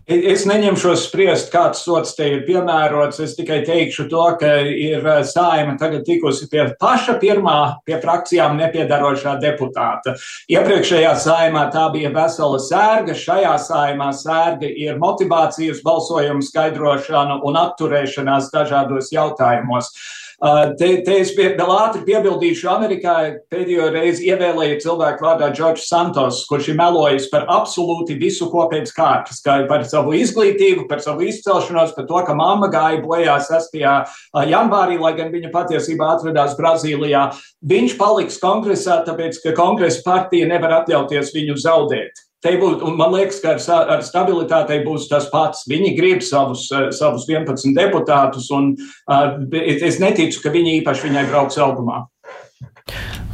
[0.07, 3.19] Es neņemšos spriest, kāds sots te ir piemērots.
[3.25, 8.55] Es tikai teikšu to, ka ir eh, saima tagad tikusi pie paša pirmā, pie frakcijām
[8.61, 10.15] nepiedarošā deputāta.
[10.47, 18.53] Iepriekšējā saimā tā bija vesela sērga, šajā saimā sērga ir motivācijas balsojumu skaidrošana un atturēšanās
[18.55, 19.91] dažādos jautājumos.
[20.37, 23.15] Uh, te, te es pie, vēl ātri piebildīšu, Amerikā
[23.49, 28.93] pēdējo reizi ievēlēja cilvēku vārdā Džordžs Santos, kurš ir melojis par absolūti visu ko pēc
[28.93, 33.81] kārtas, kā par savu izglītību, par savu izcelšanos, par to, ka mamma gāja bojā 6.
[33.81, 37.31] Uh, janvārī, lai gan viņa patiesībā atradās Brazīlijā.
[37.65, 42.26] Viņš paliks kongresā, tāpēc, ka kongresa partija nevar atļauties viņu zaudēt.
[42.45, 45.65] Būs, man liekas, ka ar, ar stabilitātei būs tas pats.
[45.67, 48.77] Viņi grib savus, eh, savus 11 deputātus, un
[49.09, 52.05] uh, es neticu, ka viņi īpaši viņai brauks augumā.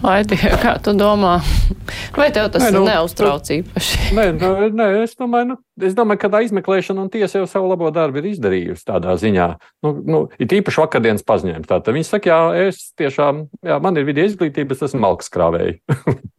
[0.02, 1.36] Aidi, kā tu domā?
[2.16, 3.98] Vai tev tas nē, nu, neuztrauc īpaši?
[4.16, 7.46] Nē, nē, nu, nē es, domāju, nu, es domāju, ka tā izmeklēšana un tiesa jau
[7.50, 9.46] savu labo darbu ir izdarījusi tādā ziņā.
[9.86, 11.68] Nu, nu, ir īpaši vakardienas paziņojums.
[11.70, 15.78] Tātad viņi saka, jā, es tiešām, jā, man ir vidē izglītība, es esmu malks krāvēji.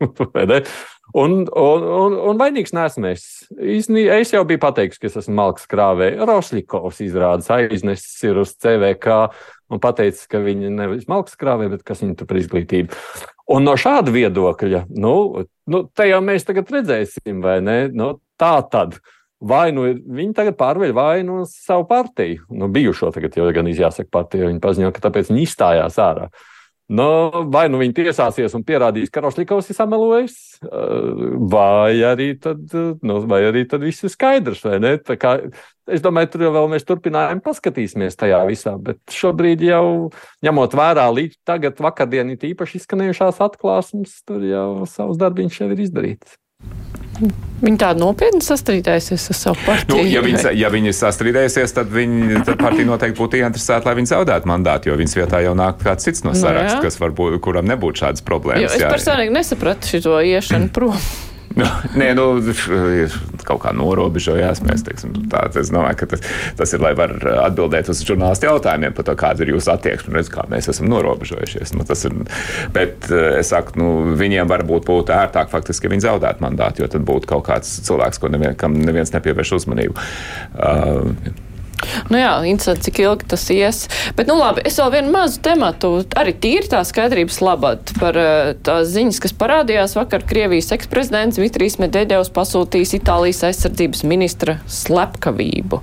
[1.13, 3.25] Un, un, un, un vainīgs neesmu es.
[3.53, 6.23] Es jau biju pateicis, ka es esmu malks krāvējs.
[6.25, 9.19] Roslikovs izrādās aiznesis ir uz CVK
[9.69, 12.97] un pateicis, ka viņi nevis malks krāvē, bet kas viņu tur par izglītību.
[13.51, 15.15] Un no šāda viedokļa, nu,
[15.67, 17.77] nu te jau mēs tagad redzēsim, vai ne?
[17.91, 19.01] Nu, tā tad.
[19.43, 24.07] Vai nu viņi tagad pārveļ vainu uz savu partiju, nu, bijušo tagad jau gan izjāsaka
[24.07, 26.29] partiju, viņi paziņo, ka tāpēc viņi izstājās ārā.
[26.29, 26.52] Uh,
[26.91, 27.05] Nu,
[27.47, 30.35] vai nu viņi tiesāsies un pierādīs, ka Rošlikovs ir samelojis,
[30.67, 32.59] eh, vai arī tad,
[33.01, 34.65] nu, vai arī tad viss ir skaidrs.
[35.15, 35.37] Kā,
[35.87, 40.11] es domāju, tur jau mēs turpinājām, paskatīsimies tajā visā, bet šobrīd jau
[40.43, 45.87] ņemot vērā līdz tagad, vakardien ir īpaši izskanējušās atklāsmes, tur jau savus darbiņus jau ir
[45.87, 46.42] izdarīts.
[47.63, 50.01] Viņa tāda nopietni sastrīdējusies ar savu partiju.
[50.01, 54.11] Nu, ja, viņi, ja viņi sastrīdēsies, tad, viņi, tad partija noteikti būtu ieinteresēta, lai viņi
[54.11, 57.69] zaudētu mandātu, jo viņas vietā jau nāk kāds cits no saraksta, no, kas varbūt, kuram
[57.71, 58.65] nebūtu šādas problēmas.
[58.65, 60.97] Jo es personīgi nesapratu šo iešanu prom.
[61.99, 62.25] Nē, nu,
[63.45, 64.63] kaut kā norobežojās.
[64.65, 66.23] Mēs, teiksim, tā, es domāju, ka tas,
[66.59, 67.13] tas ir, lai var
[67.45, 71.75] atbildēt uz žurnālistu jautājumiem par to, kāda ir jūsu attieksme, redz, kā mēs esam norobežojušies.
[71.77, 72.17] Nu, ir,
[72.75, 77.05] bet es saku, nu, viņiem varbūt būtu ērtāk faktiski, ja viņi zaudētu mandātu, jo tad
[77.07, 79.97] būtu kaut kāds cilvēks, ko nevien, kam neviens nepievērš uzmanību.
[80.53, 81.51] Uh,
[82.11, 83.83] Nu jā, interesanti, cik ilgi tas ies.
[84.17, 88.53] Bet, nu labi, es vēl vienu mazu tematu, arī tīri tā skaidrības labad par eh,
[88.65, 90.25] tās ziņas, kas parādījās vakar.
[90.27, 95.81] Krievijas eksprezidents Vitrijs Medvedevs pasūtījis Itālijas aizsardzības ministra slepkavību.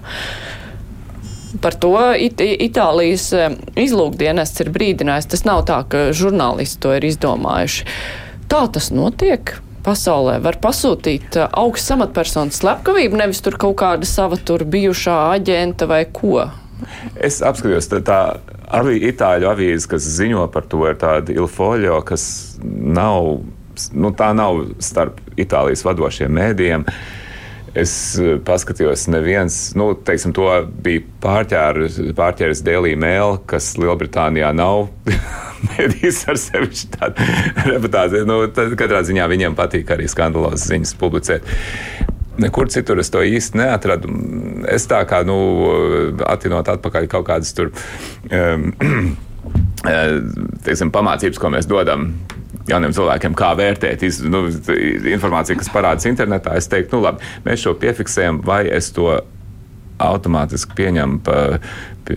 [1.60, 5.32] Par to It Itālijas eh, izlūkdienests ir brīdinājis.
[5.34, 7.88] Tas nav tā, ka žurnālisti to ir izdomājuši.
[8.50, 14.38] Tā tas notiek pasaulē var pasūtīt uh, augstu amatpersonu slepkavību, nevis tur kaut kāda sava
[14.38, 16.48] tur bijušā aģenta vai ko?
[17.20, 18.20] Es apskatījos, tā, tā
[18.72, 22.24] arī itāļu avīze, kas ziņo par to, ir tāda ilfoļo, kas
[22.64, 23.32] nav,
[23.92, 26.86] nu, tā nav starp Itālijas vadošiem mēdījiem.
[27.78, 30.48] Es eh, paskatījos, neviens, nu, teiksim, to
[30.82, 34.88] bija pārķēris Daily Mail, kas Lielbritānijā nav
[35.68, 37.28] medijs ar sevi tādu
[37.68, 38.26] reputāciju.
[38.26, 41.46] Nu, katrā ziņā viņiem patīk arī skandalozas ziņas publicēt.
[42.40, 44.10] Nekur citur es to īsti neatradu.
[44.70, 45.38] Es tā kā, nu,
[46.26, 47.70] atvinot atpakaļ kaut kādas tur.
[48.32, 48.70] Um,
[50.66, 52.10] teiksim, pamācības, ko mēs dodam
[52.68, 54.44] jauniem cilvēkiem, kā vērtēt iz, nu,
[55.14, 59.14] informāciju, kas parādās internetā, es teiktu, nu labi, mēs šo piefiksējam, vai es to
[60.00, 61.38] automātiski pieņemu, pa,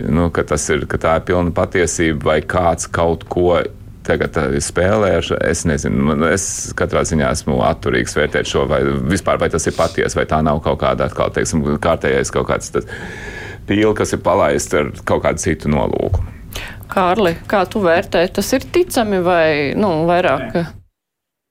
[0.08, 3.58] nu, ka, ir, ka tā ir pilna patiesība, vai kāds kaut ko
[4.04, 5.38] tagad spēlēšu.
[5.48, 10.18] Es nezinu, es katrā ziņā esmu atturīgs vērtēt šo, vai vispār vai tas ir patiesi,
[10.18, 12.74] vai tā nav kaut kāda atkal, teiksim, kārtējais kaut kāds
[13.68, 16.24] pīle, kas ir palaists ar kaut kādu citu nolūku.
[16.90, 20.48] Kārli, kā tu vērtē, tas ir ticami vai nu, vairāk?
[20.54, 20.64] Nē.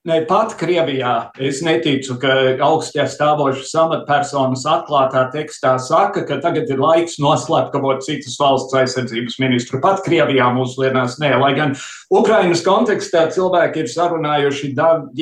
[0.04, 2.34] Ne pat Krievijā es neticu, ka
[2.66, 9.80] augstie stāvošas amatpersonas atklātā tekstā saka, ka tagad ir laiks noslēpkavot citas valsts aizsardzības ministru.
[9.80, 11.72] Pat Krievijā mūsdienās nē, lai gan
[12.12, 14.74] Ukrainas kontekstā cilvēki ir sarunājuši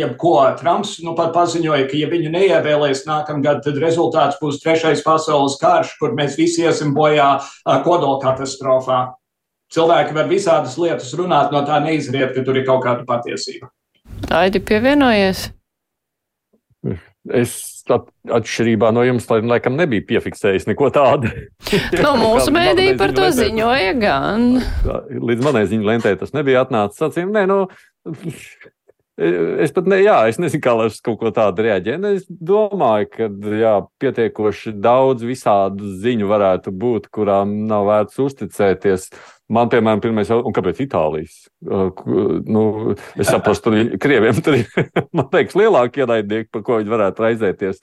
[0.01, 0.35] jebko.
[0.57, 5.93] Trumps nu pat paziņoja, ka ja viņu neievēlēs nākamgad, tad rezultāts būs trešais pasaules karš,
[6.01, 7.35] kur mēs visi iesim bojā
[7.85, 9.11] kodolkatastrofā
[9.75, 13.71] cilvēki var visādas lietas runāt, no tā neizriet, ka tur ir kaut kāda patiesība.
[14.35, 15.49] Aidi pievienojies.
[17.37, 17.53] Es
[17.91, 21.29] atšķirībā no jums, laikam, nebiju piefiksējis neko tādu.
[22.05, 23.45] no mūsu mēdī par to lentē.
[23.45, 24.51] ziņoja gan.
[25.29, 27.33] Līdz manai ziņu lentē tas nebija atnācis acīm.
[27.35, 27.65] Nē, nu,
[29.21, 32.11] Es pat ne, jā, es nezinu, kā lai uz kaut ko tādu reaģētu.
[32.17, 33.27] Es domāju, ka
[33.59, 39.09] jā, pietiekoši daudz visādu ziņu varētu būt, kurām nav vērts uzticēties.
[39.51, 41.33] Man, piemēram, pirmais jautājums, un kāpēc Itālijas?
[41.65, 41.89] Uh,
[42.47, 42.61] nu,
[43.19, 44.69] es saprotu, tur krieviem tur ir,
[45.17, 47.81] man liekas, lielāki ienaidnieki, par ko viņi varētu raizēties.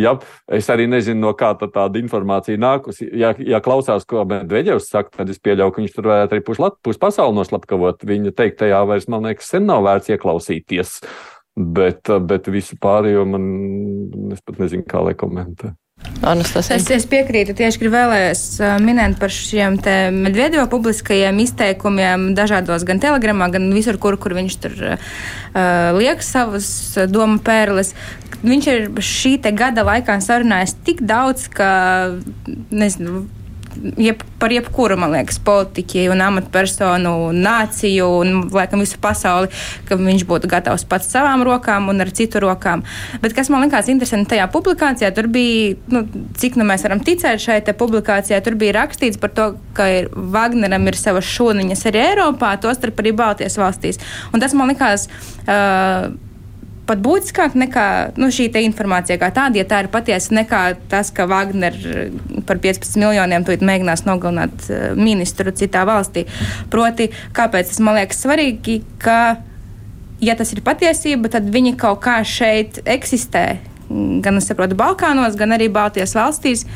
[0.00, 0.14] Ja,
[0.54, 3.08] es arī nezinu, no kā tā tāda informācija nākusi.
[3.20, 6.70] Ja, ja klausās, ko Medvedevs saka, tad es pieļauju, ka viņš tur varētu arī pusi
[6.86, 8.06] pus pasauli noslapkavot.
[8.06, 10.96] Viņa teiktajā vairs, man liekas, sen nav vērts ieklausīties.
[11.60, 13.44] Bet, bet visu pārējo man,
[14.32, 15.74] es pat nezinu, kā lai komentētu.
[16.20, 16.76] Anastasija.
[16.76, 18.42] Es, es piekrītu, tieši gribu vēlēs
[18.84, 19.78] minēt par šiem
[20.20, 25.00] Medvedevo publiskajiem izteikumiem dažādos gan telegramā, gan visur, kur, kur viņš tur uh,
[25.96, 26.68] liek savas
[27.08, 27.94] domu pērles.
[28.44, 31.70] Viņš ir šī gada laikā sarunājis tik daudz, ka,
[32.68, 33.24] nezinu,
[34.00, 39.50] jeb, par jebkuru, man liekas, politiķi un amatpersonu, nāciju un, laikam, visu pasauli,
[39.88, 42.84] ka viņš būtu gatavs pats savām rokām un ar citu rokām.
[43.22, 46.04] Bet kas man likās interesanti tajā publikācijā, tur bija, nu,
[46.40, 50.88] cik nu mēs varam ticēt šai publikācijai, tur bija rakstīts par to, ka ir, Wagneram
[50.90, 54.00] ir savas šūniņas arī Eiropā, tostarp arī Baltijas valstīs.
[54.34, 55.08] Un tas man likās.
[55.46, 56.10] Uh,
[56.90, 57.86] pat būtiskāk nekā
[58.18, 61.76] nu, šī informācija kā tāda, ja tā ir patiesa, nekā tas, ka Wagner
[62.48, 66.26] par 15 miljoniem to mēģinās nogalināt eh, ministru citā valstī.
[66.72, 69.20] Proti, kāpēc tas man liekas svarīgi, ka,
[70.24, 73.69] ja tas ir patiesība, tad viņi kaut kā šeit eksistē.
[74.24, 76.66] Gan es saprotu, Balkānos, gan arī Baltijas valstīs.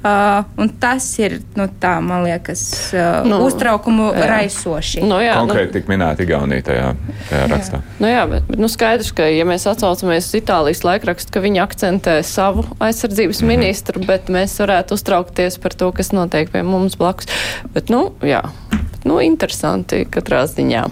[0.00, 0.46] Uh,
[0.80, 2.62] tas ir, nu, tā, man liekas,
[2.94, 4.28] uh, nu, uztraukumu jā.
[4.30, 5.02] raisoši.
[5.04, 6.86] Nu, jā, Konkrēti nu, tik minēta Igaunija tajā,
[7.28, 7.82] tajā rakstā.
[7.82, 7.98] Jā.
[8.00, 11.60] Nu, jā, bet, bet nu, skaidrs, ka, ja mēs atsaucamies uz Itālijas laikrakstu, ka viņi
[11.66, 13.60] akcentē savu aizsardzības mm -hmm.
[13.60, 17.28] ministru, bet mēs varētu uztraukties par to, kas notiek pie mums blakus.
[17.74, 18.40] Bet, nu, jā,
[19.08, 20.84] nu, interesanti katrā ziņā.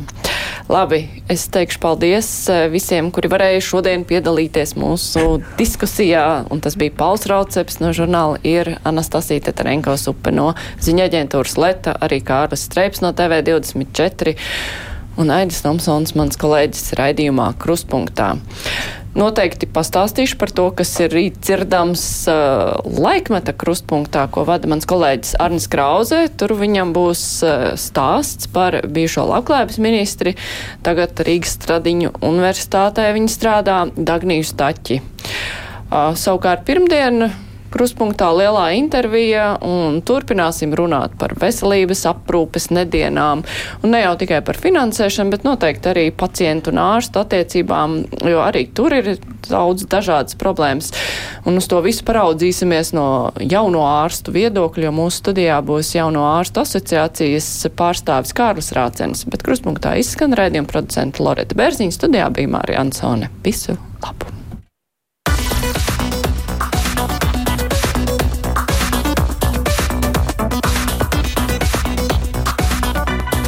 [0.69, 1.01] Labi,
[1.33, 6.45] es teikšu paldies eh, visiem, kuri varēja šodien piedalīties mūsu diskusijā.
[6.53, 10.53] Un tas bija Pauls Rauceps no žurnāla ir Anastasija Tetarenko Supe no
[10.85, 14.37] ziņa aģentūras Leta, arī Kārlis Streips no TV24
[15.19, 18.35] un Aidis Tomsons, mans kolēģis raidījumā Kruspunktā.
[19.19, 25.35] Noteikti pastāstīšu par to, kas ir rīt dzirdams uh, laikmeta krustpunktā, ko vada mans kolēģis
[25.43, 26.21] Arnis Krauze.
[26.39, 30.37] Tur viņam būs uh, stāsts par bijušo labklājības ministri.
[30.87, 35.01] Tagad Rīgas Stradiņu universitātē viņa strādā Dagniju Staķi.
[35.03, 37.27] Uh, savukārt pirmdien
[37.73, 43.43] Kruspunktā lielā intervija un turpināsim runāt par veselības aprūpes nedienām.
[43.83, 48.65] Un ne jau tikai par finansēšanu, bet noteikti arī pacientu un ārstu attiecībām, jo arī
[48.73, 49.11] tur ir
[49.49, 50.93] daudz dažādas problēmas.
[51.49, 53.09] Un uz to visu paraudzīsimies no
[53.43, 59.27] jauno ārstu viedokļa, jo mūsu studijā būs jauno ārstu asociācijas pārstāvis Kārlis Rācens.
[59.29, 63.33] Bet Kruspunktā izskan raidījuma producenta Loreta Bērziņa studijā bija Mārija Ansone.
[63.45, 64.38] Visu labu!